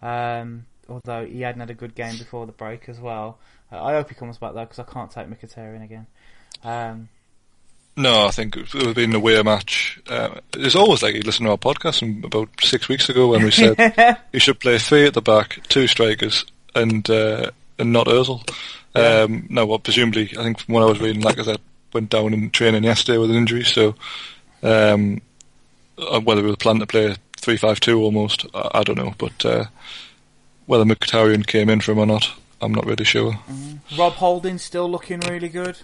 [0.02, 3.40] Um, although he hadn't had a good game before the break as well.
[3.72, 6.08] Uh, I hope he comes back though because I can't take Mkhitaryan again.
[6.64, 7.10] Um,
[7.96, 10.00] No, I think it would have been a away match.
[10.08, 13.44] Uh, it's always like you listen to our podcast from about six weeks ago when
[13.44, 18.08] we said you should play three at the back, two strikers, and uh, and not
[18.08, 18.48] Özil.
[18.96, 21.60] Um, no, well, presumably, I think from what I was reading, like I said,
[21.94, 23.64] went down in training yesterday with an injury.
[23.64, 23.96] So
[24.62, 25.22] um,
[25.98, 29.14] uh, whether we were planning to play three five two almost, I, I don't know.
[29.18, 29.66] But uh,
[30.66, 33.38] whether Mkhitaryan came in for him or not, I'm not really sure.
[33.98, 35.78] Rob Holding still looking really good.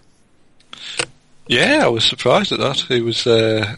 [1.48, 2.78] Yeah, I was surprised at that.
[2.88, 3.76] He was uh,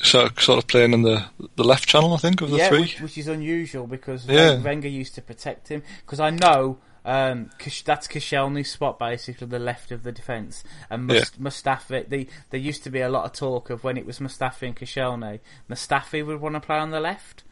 [0.00, 1.24] sort of, sort of playing in the
[1.56, 2.80] the left channel, I think, of the yeah, three.
[2.82, 4.62] which, which is unusual because Yeah.
[4.62, 5.82] Wenger used to protect him.
[6.04, 7.50] Because I know Um,
[7.84, 12.08] that's Koscielny's spot, basically the left of the defence, and Mus- Mustafi.
[12.08, 14.76] The, there used to be a lot of talk of when it was Mustafi and
[14.76, 15.38] Koscielny.
[15.70, 17.44] Mustafi would want to play on the left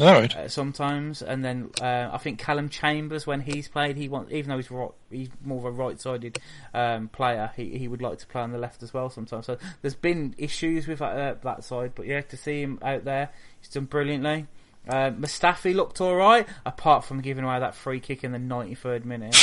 [0.00, 0.34] All right.
[0.36, 4.50] uh, sometimes, and then uh, I think Calum Chambers, when he's played, he wants even
[4.50, 6.38] though he's right, he's more of a right-sided
[6.74, 7.50] um, player.
[7.56, 9.46] He he would like to play on the left as well sometimes.
[9.46, 13.04] So there's been issues with that, uh, that side, but yeah, to see him out
[13.04, 13.30] there,
[13.60, 14.46] he's done brilliantly.
[14.88, 19.04] Uh, Mustafi looked all right, apart from giving away that free kick in the 93rd
[19.04, 19.34] minute.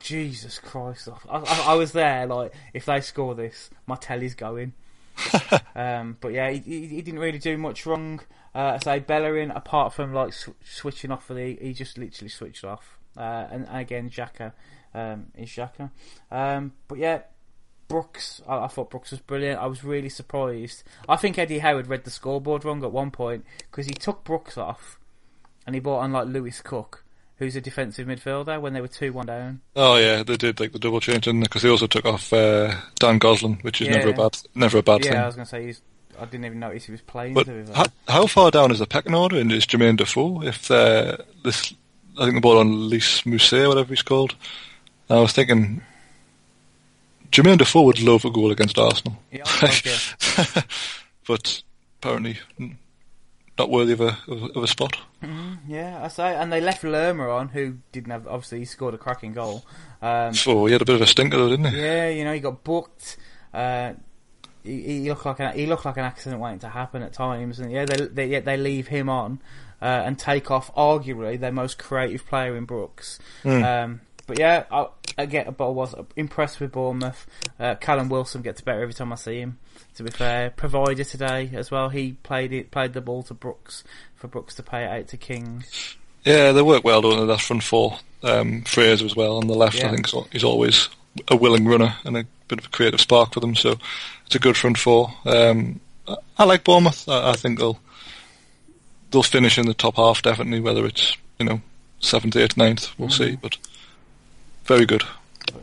[0.00, 1.08] Jesus Christ!
[1.30, 2.26] I, I, I was there.
[2.26, 4.72] Like, if they score this, my telly's going.
[5.76, 8.20] Um, but yeah, he, he, he didn't really do much wrong.
[8.54, 12.64] Uh, so Bellerin, apart from like sw- switching off for the, he just literally switched
[12.64, 12.98] off.
[13.16, 14.52] Uh, and, and again, Xhaka
[14.94, 15.90] um, is Xhaka.
[16.30, 17.22] Um, but yeah,
[17.88, 19.60] Brooks, I, I thought Brooks was brilliant.
[19.60, 20.84] I was really surprised.
[21.08, 24.56] I think Eddie Howard read the scoreboard wrong at one point because he took Brooks
[24.56, 24.98] off
[25.66, 27.04] and he brought on like Lewis Cook,
[27.38, 29.60] who's a defensive midfielder when they were two one down.
[29.76, 31.32] Oh yeah, they did like the double change, they?
[31.32, 34.82] Because they also took off uh, Dan Gosling, which is never a bad, never a
[34.82, 35.12] bad thing.
[35.12, 35.82] yeah, I was gonna say he's.
[36.20, 37.34] I didn't even notice he was playing.
[37.34, 37.74] But to be fair.
[37.74, 39.36] how, how far down is the pecking order?
[39.38, 40.42] in is Jermaine Defoe?
[40.42, 41.74] If this,
[42.18, 44.34] I think the ball on Lys Mousset, whatever he's called.
[45.10, 45.82] I was thinking,
[47.30, 49.84] Jermaine Defoe would love a goal against Arsenal, yeah, I think,
[50.56, 50.62] yeah.
[51.26, 51.62] but
[52.00, 52.76] apparently mm,
[53.58, 54.96] not worthy of a of, a- spot.
[55.66, 58.26] Yeah, I say, and they left Lerma on, who didn't have.
[58.26, 59.64] Obviously, he scored a cracking goal.
[60.02, 61.80] Um, So he had a bit of a stinker, though, didn't he?
[61.80, 63.16] yeah, you know, he got booked.
[63.52, 63.94] Uh,
[64.64, 67.60] he, he looked like an, he looked like an accident waiting to happen at times,
[67.60, 69.40] and yeah, they they, yet they leave him on
[69.80, 73.18] uh, and take off arguably their most creative player in Brooks.
[73.44, 74.86] Um, but yeah, I,
[75.18, 77.26] I get, but I was impressed with Bournemouth.
[77.60, 79.58] Uh, Callum Wilson gets better every time I see him.
[79.96, 81.88] To be fair, provider today as well.
[81.88, 83.84] He played it, played the ball to Brooks
[84.16, 85.64] for Brooks to pay it out to King.
[86.24, 87.26] Yeah, they work well, don't they?
[87.26, 87.98] That front four.
[88.22, 89.78] Um, Fraser as well on the left.
[89.78, 89.88] Yeah.
[89.88, 90.26] I think so.
[90.32, 90.88] he's always
[91.28, 93.54] a willing runner and a bit of a creative spark for them.
[93.54, 93.76] So
[94.26, 95.12] it's a good front four.
[95.24, 95.80] Um,
[96.38, 97.08] I, like Bournemouth.
[97.08, 97.78] I, I think they'll
[99.10, 100.60] they'll finish in the top half definitely.
[100.60, 101.60] Whether it's you know
[102.00, 103.36] seventh, eighth, ninth, we'll see.
[103.36, 103.56] But
[104.64, 105.02] very good.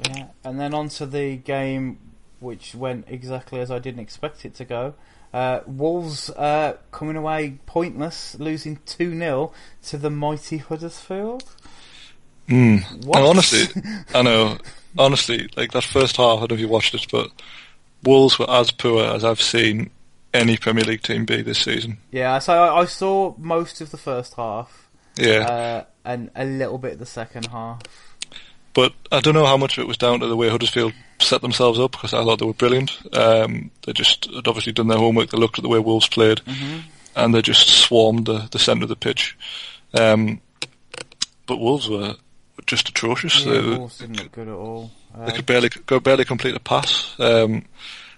[0.10, 1.98] Yeah, and then on to the game,
[2.40, 4.94] which went exactly as I didn't expect it to go.
[5.34, 9.54] Uh, Wolves uh, coming away pointless, losing 2 0
[9.84, 11.46] to the mighty Huddersfield.
[12.48, 13.06] Mm.
[13.06, 13.18] What?
[13.20, 13.84] And honestly,
[14.14, 14.58] I know.
[14.98, 17.32] Honestly, like that first half, I don't know if you watched it, but
[18.04, 19.90] Wolves were as poor as I've seen
[20.34, 21.98] any Premier League team be this season.
[22.12, 25.40] Yeah, so I, I saw most of the first half Yeah.
[25.48, 27.82] uh, and a little bit of the second half.
[28.74, 31.42] But I don't know how much of it was down to the way Huddersfield set
[31.42, 32.92] themselves up because I thought they were brilliant.
[33.16, 35.30] Um, they just had obviously done their homework.
[35.30, 36.80] They looked at the way Wolves played, Mm-hmm.
[37.16, 39.38] and they just swarmed the, the centre of the pitch.
[39.94, 40.42] Um,
[41.46, 42.16] but Wolves were
[42.66, 43.46] just atrocious.
[43.46, 44.92] Yeah, they, Wolves didn't look good at all.
[45.16, 47.16] Uh, they could barely could barely complete a pass.
[47.20, 47.66] Um,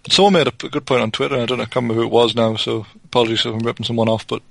[0.10, 1.36] someone made a good point on Twitter.
[1.36, 2.56] I don't know, I can't remember who it was now.
[2.56, 4.42] So apologies if I'm ripping someone off, but.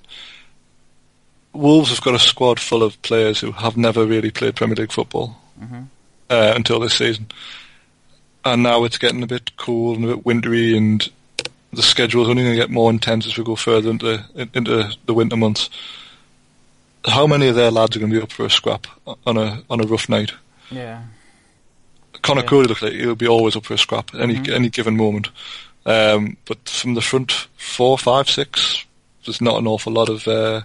[1.54, 4.90] Wolves have got a squad full of players who have never really played Premier League
[4.90, 5.84] football mhm.
[6.30, 7.26] uh, until this season.
[8.42, 11.06] And now it's getting a bit cool and a bit wintry, and
[11.72, 14.24] the schedule is only going to get more intense as we go further into
[14.54, 15.70] into the winter months.
[17.06, 18.86] How many of their lads are going to be up for a scrap
[19.26, 20.32] on a on a rough night?
[20.70, 21.02] Yeah.
[22.22, 22.46] Conor Yeah.
[22.46, 24.54] Coady looks like he'll be always up for a scrap at any Mhm.
[24.54, 25.28] any given moment.
[25.84, 28.84] Um, but from the front four, five, six,
[29.26, 30.62] there's not an awful lot of uh,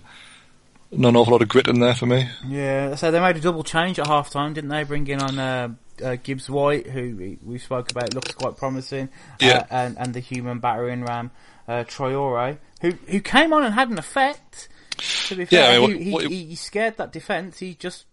[0.91, 2.29] not an awful lot of grit in there for me.
[2.47, 4.83] Yeah, so they made a double change at half time, didn't they?
[4.83, 5.69] Bringing on uh,
[6.05, 9.09] uh, Gibbs White, who we- we spoke about, looks quite promising,
[9.39, 9.63] Yeah.
[9.63, 11.31] uh, and and the human battering ram
[11.67, 14.69] uh, Traore, who who came on and had an effect.
[14.98, 17.60] To be Yeah, I mean, he, what- what- he, he scared that defence.
[17.60, 18.06] He just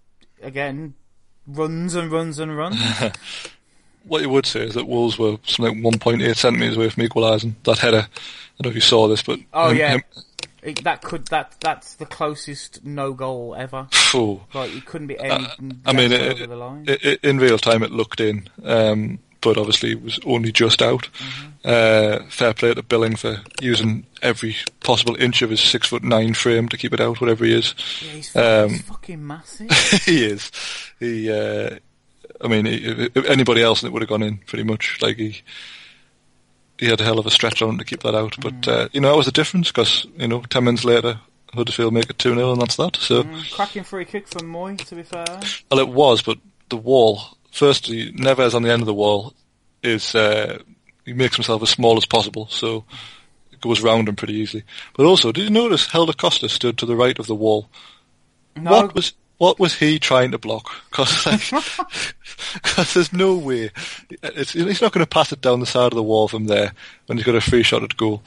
[0.43, 0.95] again
[1.47, 2.79] runs and runs and runs.
[4.07, 7.57] What you would say is that Wolves were something like 1.8 centimetres away from equalising.
[7.65, 10.03] That header, I don't know if you saw this, but oh him- yeah, him-
[10.63, 13.89] It- that could that that's the closest no goal ever.
[13.91, 14.43] phew.
[14.53, 15.31] Like it couldn't be any.
[15.47, 15.49] Uh,
[15.87, 16.85] I mean, it, over the line.
[16.87, 20.83] it, it, in real time, it looked in, um, but obviously it was only just
[20.83, 21.09] out.
[21.19, 21.49] Mm-hmm.
[21.67, 26.35] Uh, fair play to Billing for using every possible inch of his six foot nine
[26.35, 27.75] frame to keep it out, whatever he is.
[28.05, 29.71] yeah, he's, um, he's fucking massive.
[30.05, 30.51] he is.
[30.99, 31.31] He.
[31.31, 31.77] Uh,
[32.41, 34.99] I mean, he, anybody else, it would have gone in pretty much.
[35.01, 35.43] Like he.
[36.79, 38.69] He had a hell of a stretch on to keep that out, but Mm.
[38.69, 41.21] uh, you know that was the difference because you know ten minutes later
[41.55, 42.97] Huddersfield make it two 0 and that's that.
[42.97, 45.25] So Mm, cracking free kick from Mooy, to be fair.
[45.71, 46.39] Well, it was, but
[46.71, 47.21] the wall,
[47.55, 49.33] firstly, Neves on the end of the wall
[49.83, 50.59] is, uh,
[51.05, 52.85] he makes himself as small as possible, so
[53.53, 54.65] it goes round him pretty easily.
[54.97, 57.69] But also, did you notice Helder Costa stood to the right of the wall?
[58.57, 60.71] No, What was, what was he trying to block?
[60.91, 61.51] Because like,
[62.95, 63.71] there's no way
[64.23, 66.73] it's, he's not going to pass it down the side of the wall from there
[67.07, 68.23] when he's got a free shot at goal.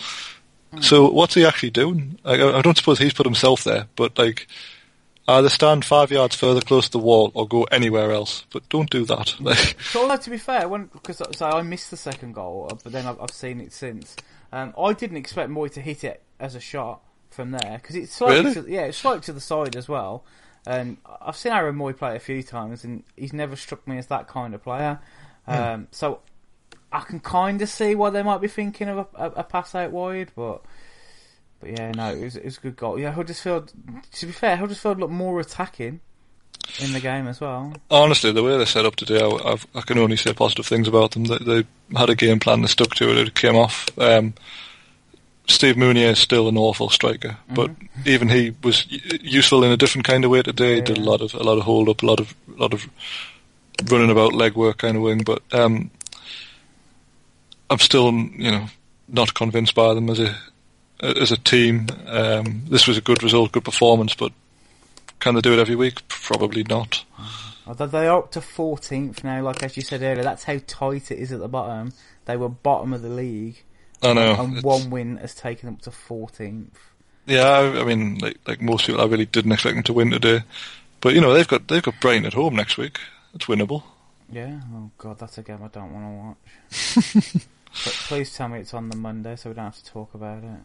[0.82, 2.20] So what's he actually doing?
[2.26, 4.48] I I don't suppose he's put himself there, but like
[5.28, 8.46] either stand five yards further close to the wall or go anywhere else.
[8.52, 9.36] But don't do that.
[9.82, 13.06] So, to be fair, when because so I missed the second goal, uh, but then
[13.06, 14.16] I've, I've seen it since.
[14.52, 18.14] Um, I didn't expect Mooy to hit it as a shot from there because it's
[18.14, 18.54] slightly Really?
[18.54, 20.24] to, yeah, it's slightly to the side as well.
[20.66, 24.08] And I've seen Aaron Mooy play a few times, and he's never struck me as
[24.08, 25.00] that kind of player.
[25.48, 26.20] Um, so
[26.92, 29.76] I can kind of see why they might be thinking of a, a, a pass
[29.76, 30.62] out wide, but.
[31.60, 33.00] But yeah, no, it was, it was a good goal.
[33.00, 33.74] Yeah, Huddersfield.
[34.12, 36.02] To be fair, Huddersfield looked more attacking
[36.80, 37.74] in the game as well.
[37.90, 40.88] honestly, the way they're set up today, I, I've, I can only say positive things
[40.88, 41.26] about them.
[41.26, 41.64] They, they
[41.96, 43.88] had a game plan, they stuck to it, it came off.
[43.98, 44.34] Um,
[45.48, 47.72] Steve Mounié is still an awful striker, but
[48.06, 48.86] even he was
[49.22, 50.76] useful in a different kind of way today.
[50.76, 52.74] He did a lot of a lot of hold up, a lot of a lot
[52.74, 52.86] of
[53.90, 55.24] running about leg work kind of wing.
[55.24, 55.90] But um,
[57.70, 58.66] I'm still, you know,
[59.08, 60.38] not convinced by them as a
[61.00, 61.88] as a team.
[62.08, 64.32] Um, this was a good result, good performance, but
[65.20, 66.08] can they do it every week?
[66.08, 67.04] Probably not.
[67.66, 71.12] Although they are up to 14th now, like as you said earlier, that's how tight
[71.12, 71.92] it is at the bottom.
[72.26, 73.64] They were bottom of the league,
[74.02, 74.36] I know.
[74.40, 76.70] and it's- one win has taken them up to 14th.
[77.26, 80.12] Yeah, I, I mean, like like most people, I really didn't expect them to win
[80.12, 80.44] today.
[81.02, 83.00] But you know, they've got they've got Brighton at home next week.
[83.34, 83.84] It's winnable.
[84.32, 86.38] Yeah, oh god, that's a game I don't want
[86.72, 87.34] to watch.
[87.34, 90.42] but please tell me it's on the Monday so we don't have to talk about
[90.44, 90.60] it.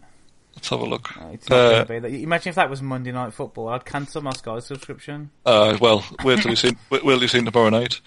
[0.55, 1.17] Let's have a look.
[1.17, 2.23] Uh, It's not Uh, going to be that.
[2.23, 3.69] Imagine if that was Monday Night Football.
[3.71, 5.31] I'd cancel my Sky subscription.
[5.47, 8.01] Uh, well, wait till you see wait you see tomorrow night.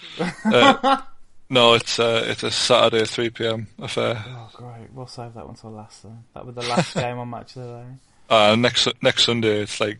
[0.46, 1.02] Uh,
[1.50, 3.68] no, it's uh, it's a Saturday at three p.m.
[3.80, 4.24] affair.
[4.28, 6.24] Oh great, we'll save that one till last then.
[6.34, 7.86] That was the last game on Match of the Day.
[8.30, 10.00] Uh, next next Sunday, it's like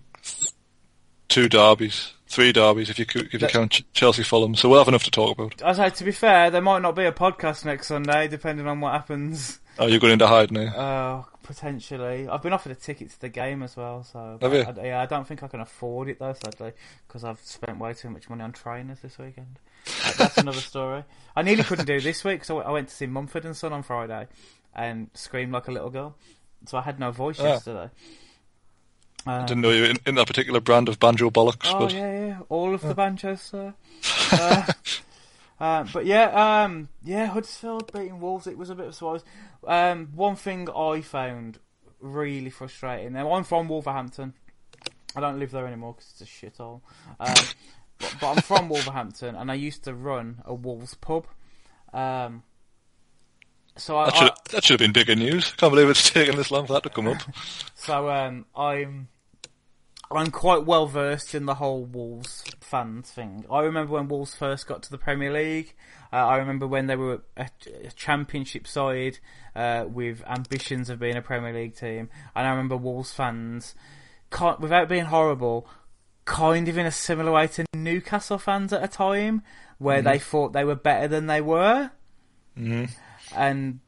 [1.28, 4.56] two derbies, three derbies if you if you That- count Ch- Chelsea Fulham.
[4.56, 5.62] So we'll have enough to talk about.
[5.64, 8.80] I say, to be fair, there might not be a podcast next Sunday, depending on
[8.82, 9.60] what happens.
[9.78, 10.68] Oh, you're going into hide now.
[10.76, 12.28] Uh, potentially.
[12.28, 14.38] I've been offered a ticket to the game as well, so.
[14.42, 14.62] Have you?
[14.62, 16.72] I, yeah, I don't think I can afford it though, sadly,
[17.08, 19.60] because I've spent way too much money on trainers this weekend.
[20.06, 21.04] Uh, That's another story.
[21.36, 23.84] I nearly couldn't do this week, so I went to see Mumford and Son on
[23.84, 24.28] Friday
[24.74, 26.16] and screamed like a little girl.
[26.66, 27.44] So I had no voice Ah.
[27.44, 27.90] yesterday.
[29.28, 31.80] Uh, I didn't know you were in, in that particular brand of banjo bollocks, Oh
[31.80, 33.74] but yeah, yeah, all of the banjos, sir.
[34.32, 34.66] uh,
[35.60, 38.48] uh, but yeah, um, yeah, Huddersfield beating Wolves.
[38.48, 39.24] It was a bit of a surprise.
[39.66, 41.60] Um, one thing I found
[42.00, 43.14] really frustrating.
[43.14, 44.34] Now I'm from Wolverhampton.
[45.16, 46.82] I don't live there anymore because it's a shithole.
[47.20, 47.34] Um,
[48.00, 51.26] but, but I'm from Wolverhampton, and I used to run a Wolves pub.
[51.94, 52.44] Um,
[53.78, 55.54] so I, that should I, that should have been bigger news.
[55.54, 57.22] I Can't believe it's taken this long for that to come up.
[57.76, 59.10] So um, I'm
[60.10, 63.46] I'm quite well versed in the whole Wolves fans thing.
[63.50, 65.74] I remember when Wolves first got to the Premier League.
[66.12, 67.50] Uh, I remember when they were a,
[67.86, 69.20] a championship side
[69.56, 73.76] uh, with ambitions of being a Premier League team, and I remember Wolves fans,
[74.60, 75.68] without being horrible,
[76.26, 79.44] kind of in a similar way to Newcastle fans at a time,
[79.78, 81.92] where they thought they were better than they were,
[82.56, 82.86] hmm
[83.36, 83.80] and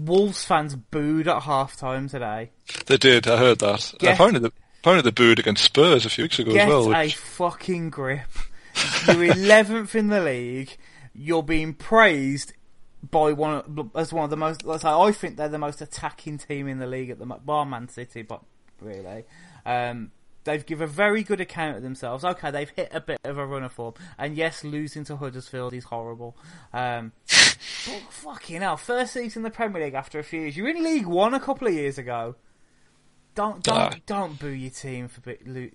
[0.00, 2.50] Wolves fans booed at half time today.
[2.86, 3.28] They did.
[3.28, 3.94] I heard that.
[3.98, 4.50] Get- apparently,
[4.82, 6.92] apparently they booed against Spurs a few weeks ago Get as well.
[6.92, 8.28] a Which, fucking grip.
[9.06, 10.76] You're eleventh in the league.
[11.14, 12.52] You're being praised
[13.08, 14.64] by one of, as one of the most.
[14.64, 17.88] Let's I think they're the most attacking team in the league at the bar Man
[17.88, 18.42] City, but
[18.80, 19.24] really,
[19.64, 20.10] um,
[20.44, 22.24] they've given a very good account of themselves.
[22.24, 25.84] Okay, they've hit a bit of a runner form, and yes, losing to Huddersfield is
[25.84, 26.36] horrible.
[26.72, 30.56] Um, but fucking hell, first season in the Premier League after a few years.
[30.56, 32.34] You were in League One a couple of years ago.
[33.34, 33.94] Don't don't Ah.
[34.06, 35.22] don't boo your team for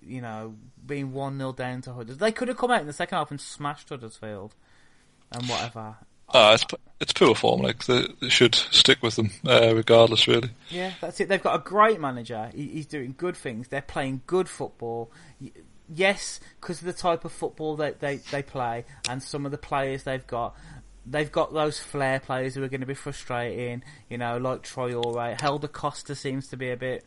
[0.02, 0.56] you know
[0.86, 2.20] being one 0 down to Huddersfield.
[2.20, 4.54] They could have come out in the second half and smashed Huddersfield
[5.32, 5.96] and whatever.
[6.30, 6.66] ah, it's
[7.00, 7.62] it's poor form.
[7.62, 10.28] Like they, they should stick with them, uh, regardless.
[10.28, 10.50] Really.
[10.70, 11.30] Yeah, that's it.
[11.30, 12.52] They've got a great manager.
[12.54, 13.68] He, he's doing good things.
[13.70, 15.12] They're playing good football.
[15.94, 19.58] Yes, because of the type of football that they, they play and some of the
[19.58, 20.54] players they've got.
[21.06, 25.40] They've got those flair players who are going to be frustrating, you know, like Traore.
[25.40, 27.06] Helder Costa seems to be a bit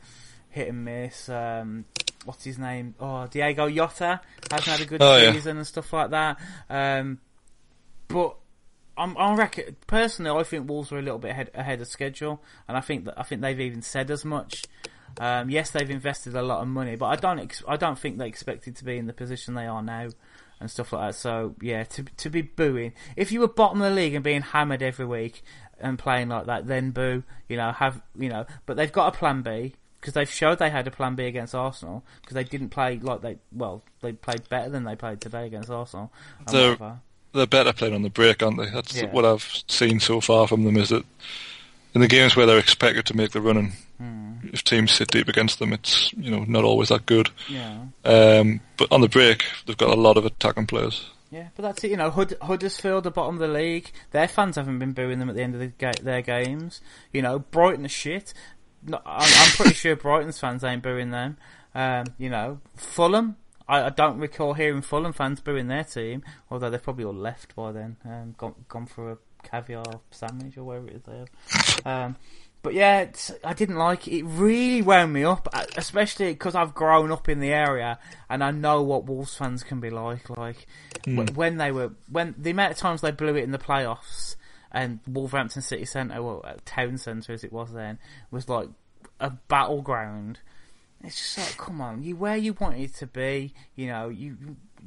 [0.51, 1.29] hit and miss.
[1.29, 1.85] Um,
[2.25, 2.95] what's his name?
[3.01, 4.21] Oh, Diogo Jota
[4.51, 5.33] hasn't had a good Oh, yeah.
[5.33, 6.39] season and stuff like that.
[6.69, 7.19] Um,
[8.09, 8.37] but
[8.99, 12.43] I'm, I reckon personally, I think Wolves were a little bit ahead, ahead of schedule,
[12.69, 14.65] and I think that I think they've even said as much.
[15.19, 18.19] Um, yes, they've invested a lot of money, but I don't ex- I don't think
[18.19, 20.09] they expected to be in the position they are now
[20.61, 21.15] and stuff like that.
[21.19, 24.43] So yeah, to to be booing if you were bottom of the league and being
[24.43, 25.43] hammered every week
[25.81, 27.23] and playing like that, then boo.
[27.49, 29.75] You know, have you know, but they've got a plan B.
[30.01, 33.21] because they've showed they had a plan B against Arsenal because they didn't play like
[33.23, 36.11] they well they played better than they played today against Arsenal.
[36.51, 37.01] They're- whatever.
[37.33, 38.69] They're better playing on the break, aren't they?
[38.71, 39.07] That's Yeah.
[39.13, 40.77] what I've seen so far from them.
[40.77, 41.05] Is that
[41.95, 44.33] in the games where they're expected to make the running, Hmm.
[44.53, 47.31] if teams sit deep against them, it's you know not always that good.
[47.49, 47.85] Yeah.
[48.05, 51.09] Um, but on the break, they've got a lot of attacking players.
[51.31, 51.93] Yeah, but that's it.
[51.93, 55.29] You know, Hud- Huddersfield, the bottom of the league, their fans haven't been booing them
[55.29, 56.81] at the end of the ga- their games.
[57.13, 58.35] You know, Brighton are shit.
[58.87, 61.37] No, I'm, I'm pretty sure Brighton's fans ain't booing them.
[61.75, 63.37] Um, you know, Fulham.
[63.69, 67.55] I, I don't recall hearing Fulham fans booing their team, although they've probably all left
[67.55, 71.87] by then, um, gone gone for a caviar sandwich or whatever it is they have.
[71.87, 72.17] Um,
[72.63, 74.19] but yeah, it's, I didn't like it.
[74.19, 78.43] It really wound me up, uh, especially because I've grown up in the area and
[78.45, 80.29] I know what Wolves fans can be like.
[80.29, 80.67] Like
[81.07, 84.35] wh- when they were when the amount of times they blew it in the playoffs
[84.73, 87.99] and Wolverhampton City Centre, well, uh, Town Centre as it was then,
[88.31, 88.69] was like
[89.19, 90.39] a battleground.
[91.03, 93.55] It's just like, come on, you where you want it to be.
[93.75, 94.37] You know, you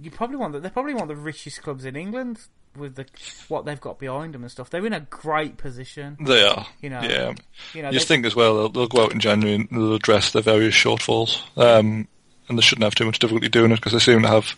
[0.01, 2.39] you probably want the, they probably want the richest clubs in England
[2.75, 3.05] with the
[3.47, 4.69] what they've got behind them and stuff.
[4.69, 6.17] They're in a great position.
[6.19, 7.33] They are, You know, yeah.
[7.73, 10.31] You know, they- think as well they'll, they'll go out in January and they'll address
[10.31, 12.07] their various shortfalls, um,
[12.47, 14.55] and they shouldn't have too much difficulty doing it because they seem to have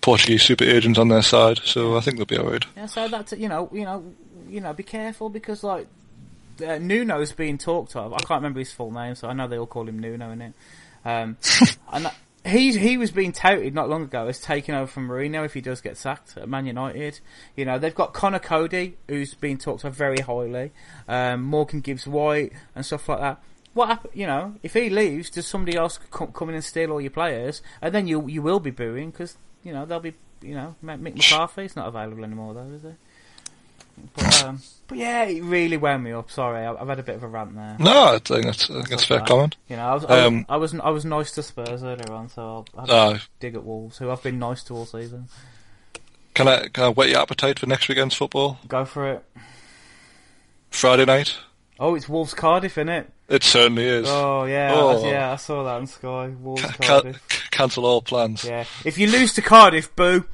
[0.00, 1.60] Portuguese super agents on their side.
[1.64, 2.64] So I think they'll be alright.
[2.76, 4.04] Yeah, so that's you know, you know,
[4.48, 5.86] you know, be careful because like
[6.60, 8.12] uh, Nuno's being talked of.
[8.12, 10.42] I can't remember his full name, so I know they all call him Nuno in
[10.42, 10.54] it.
[11.04, 11.36] Um,
[11.92, 12.10] and
[12.44, 15.60] he he was being touted not long ago as taking over from Mourinho if he
[15.60, 17.20] does get sacked at Man United.
[17.56, 20.72] You know, they've got Conor Coady who's being talked of very highly,
[21.08, 23.42] um, Morgan Gibbs White and stuff like that.
[23.72, 26.92] What happen, you know, if he leaves, does somebody else co- come in and steal
[26.92, 27.60] all your players?
[27.82, 31.00] And then you you will be booing because you know they'll be you know Mick
[31.14, 32.94] McCarthy's not available anymore though, is he?
[34.16, 36.30] But, um, but yeah, it really wound me up.
[36.30, 37.76] Sorry, I- I've had a bit of a rant there.
[37.78, 39.56] No, I think that's, I think that's a fair comment.
[39.68, 42.28] You know, I was, I, Um, I was I was nice to Spurs earlier on,
[42.28, 45.28] so I'll, Uh, dig at Wolves, who I've been nice to all season.
[46.34, 48.58] can I can I whet your appetite for next weekend's football?
[48.68, 49.24] Go for it.
[50.70, 51.36] Friday night.
[51.78, 53.10] Oh, it's Wolves Cardiff, isn't it?
[53.28, 54.06] It certainly is.
[54.08, 55.02] Oh yeah, Oh.
[55.04, 56.28] I, yeah, I saw that on Sky.
[56.40, 57.28] Wolves Ca- Cardiff.
[57.28, 58.44] ca- cancel all plans.
[58.44, 60.24] Yeah, if you lose to Cardiff, boo,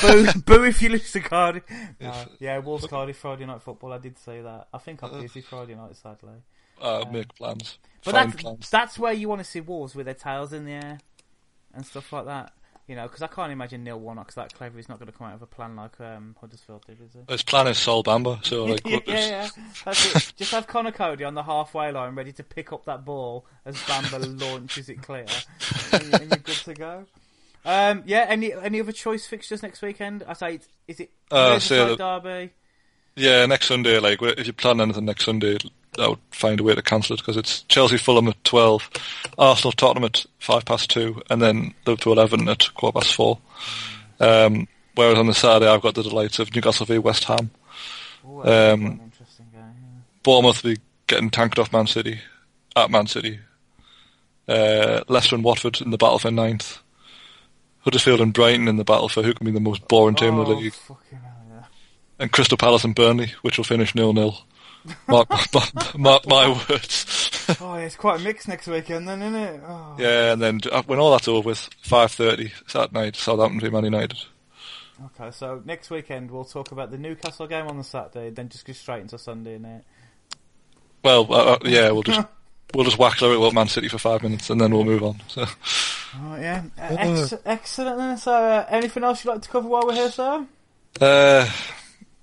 [0.00, 0.64] boo, boo.
[0.64, 1.64] If you lose to Cardiff,
[2.00, 3.92] no, yeah, Wolves Cardiff Friday night football.
[3.92, 4.68] I did say that.
[4.72, 6.42] I think I'm busy Friday night, sadly.
[6.80, 7.78] Uh, make plans.
[8.04, 8.70] But Find that's, plans.
[8.70, 10.98] that's where you want to see Wolves with their tails in the air
[11.74, 12.52] and stuff like that.
[12.86, 14.76] You know, because I can't imagine Neil Warnock's that clever.
[14.76, 17.20] He's not going to come out with a plan like um, Huddersfield did, is he?
[17.32, 19.48] His plan is Sol Bamba, so like, yeah, yeah, yeah.
[19.84, 20.32] That's it.
[20.36, 23.76] Just have Conor Coady on the halfway line, ready to pick up that ball as
[23.76, 25.26] Bamba launches it clear,
[25.92, 27.06] and, and you're good to go.
[27.64, 28.26] Um, yeah.
[28.28, 30.24] Any any other choice fixtures next weekend?
[30.26, 32.52] I say, it's, is it Uh, Merseyside Derby?
[33.16, 35.58] Yeah, next Sunday, like, if you plan anything next Sunday,
[35.98, 38.88] I would find a way to cancel it because it's Chelsea Fulham at 12,
[39.36, 43.38] Arsenal Tottenham at 5 past 2, and then Liverpool Everton at quarter past 4.
[44.20, 47.50] Um, whereas on the Saturday, I've got the delights of Newcastle v West Ham.
[48.26, 49.60] Ooh, Um, interesting game.
[49.82, 50.00] Yeah.
[50.22, 52.20] Bournemouth will be getting tanked off Man City,
[52.76, 53.40] at Man City.
[54.48, 56.78] Uh, Leicester and Watford in the battle for ninth.
[57.80, 60.44] Huddersfield and Brighton in the battle for who can be the most boring team in
[60.44, 60.72] the Oh, league.
[60.74, 61.64] fucking hell, yeah.
[62.18, 64.38] and Crystal Palace and Burnley, which will finish nil nil.
[65.08, 67.26] Mark, mark, mark my words.
[67.60, 69.60] Oh, yeah, it's quite a mix next weekend, then, isn't it?
[69.66, 69.96] Oh.
[69.98, 73.70] yeah, and then uh, when all that's over with, five thirty Saturday night, Southampton v
[73.70, 74.18] Man United.
[75.06, 78.64] Okay, so next weekend we'll talk about the Newcastle game on the Saturday, then just
[78.64, 79.82] go straight into Sunday, night.
[81.02, 82.20] Well, uh, uh, yeah, we'll just
[82.74, 85.20] we'll just whack it about Man City for five minutes, and then we'll move on.
[85.28, 85.44] So,
[86.22, 86.64] Oh, yeah.
[86.76, 88.18] Uh, ex- excellent then.
[88.18, 90.44] So, uh, anything else you'd like to cover while we're here, sir?
[91.00, 91.48] uh,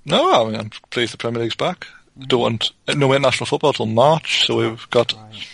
[0.05, 1.87] no, I mean, I'm pleased the Premier League's back.
[2.19, 5.47] Don't want no international football till March, so we've got Right.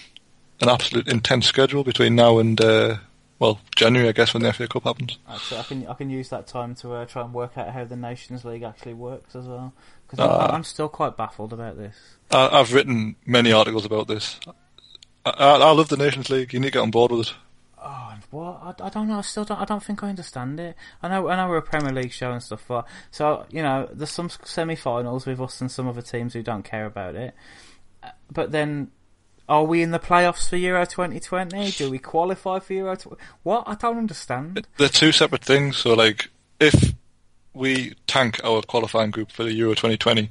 [0.61, 2.97] an absolute intense schedule between now and uh,
[3.39, 5.17] well January, I guess, when the FA Cup happens.
[5.29, 7.83] Actually, I can I can use that time to uh, try and work out how
[7.83, 9.73] the Nations League actually works as well.
[10.07, 10.45] Because Ah.
[10.47, 11.95] I'm, I'm still quite baffled about this.
[12.31, 14.39] I, I've written many articles about this.
[15.25, 16.53] I, I, love the Nations League.
[16.53, 17.33] You need to get on board with it.
[17.81, 18.81] Oh, what?
[18.81, 19.17] I, I don't know.
[19.17, 19.59] I still don't.
[19.59, 20.75] I don't think I understand it.
[21.01, 21.29] I know.
[21.29, 24.29] I know we're a Premier League show and stuff, but so you know, there's some
[24.29, 27.33] semi-finals with us and some other teams who don't care about it.
[28.01, 28.91] Uh, But then,
[29.47, 31.71] are we in the playoffs for Euro 2020?
[31.71, 32.95] Do we qualify for Euro?
[32.95, 33.21] 20?
[33.43, 33.63] What?
[33.67, 34.65] I don't understand.
[34.77, 35.77] They're two separate things.
[35.77, 36.93] So, like, if
[37.53, 40.29] we tank our qualifying group for the Euro 2020,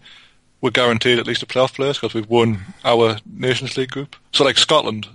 [0.62, 4.16] we're guaranteed at least a playoff place because we've won our Nations League group.
[4.32, 5.08] So, like Scotland,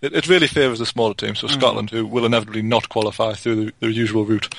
[0.00, 1.40] it, it really favours the smaller teams.
[1.40, 4.54] So, Scotland, who will inevitably not qualify through the, the usual route,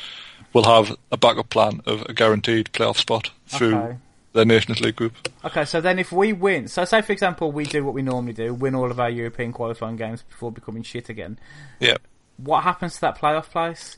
[0.52, 3.98] will have a backup plan of a guaranteed playoff spot through Okay.
[4.34, 5.14] their Nations League group.
[5.46, 8.34] Okay, so then if we win, so say for example we do what we normally
[8.34, 11.40] do, win all of our European qualifying games before becoming shit again.
[11.80, 11.98] Yeah.
[12.38, 13.98] What happens to that playoff place?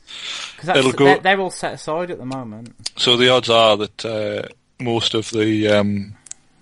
[0.57, 2.73] Because they're, they're all set aside at the moment.
[2.97, 4.47] So the odds are that uh,
[4.79, 6.15] most of the um,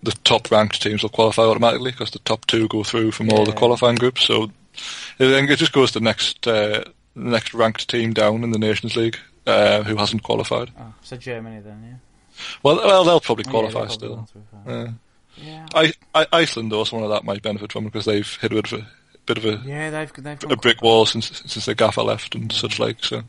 [0.04, 3.46] the top ranked teams will qualify automatically because the top two go through from all
[3.46, 4.24] the qualifying groups.
[4.26, 6.84] So I think it just goes to the next uh,
[7.16, 10.72] the next ranked team down in the Nations League uh, who hasn't qualified.
[10.80, 12.46] Oh, so Germany then, yeah.
[12.64, 14.26] Well, well, they'll probably Yeah, qualify they're probably
[14.66, 14.94] still.
[15.38, 15.66] yeah.
[15.76, 18.56] I, I, Iceland or someone like that might benefit from it because they've hit a
[18.56, 18.88] bit of a
[19.26, 22.52] bit of a, Yeah, they've they've a brick wall since since the gaffer left and
[22.52, 23.04] such like.
[23.04, 23.22] So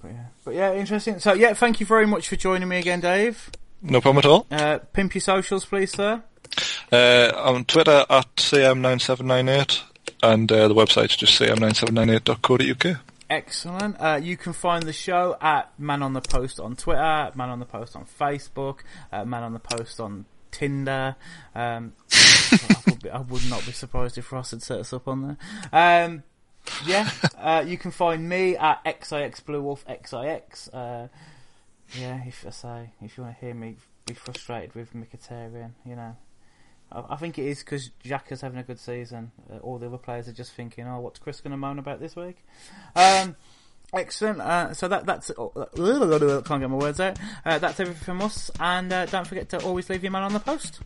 [0.00, 0.24] But yeah.
[0.44, 1.18] but yeah, interesting.
[1.18, 3.50] So yeah, thank you very much for joining me again, Dave.
[3.82, 4.46] No problem at all.
[4.50, 6.22] Uh, pimp your socials, please, sir.
[6.90, 9.82] Uh, on Twitter at cm9798
[10.22, 12.98] and uh, the website's just cm9798.co.uk.
[13.30, 13.96] Excellent.
[13.98, 17.60] Uh, you can find the show at Man on the Post on Twitter, Man on
[17.60, 18.80] the Post on Facebook,
[19.10, 21.16] uh, Man on the Post on Tinder.
[21.54, 25.08] Um, I, would be, I would not be surprised if Ross had set us up
[25.08, 25.36] on
[25.72, 26.04] there.
[26.04, 26.22] Um,
[26.86, 29.40] yeah, uh, you can find me at XIX
[31.98, 33.76] yeah, if I say, if you want to hear me
[34.06, 36.16] be frustrated with Mkhitaryan, you know,
[36.90, 39.30] I, I think it is because Jack is having a good season.
[39.52, 42.00] Uh, all the other players are just thinking, oh, what's Chris going to moan about
[42.00, 42.44] this week?
[42.96, 43.36] Um,
[43.92, 44.40] excellent.
[44.40, 45.66] Uh, so that that's uh,
[46.44, 47.18] can't get my words out.
[47.44, 50.32] Uh, that's everything from us, and uh, don't forget to always leave your man on
[50.32, 50.80] the post.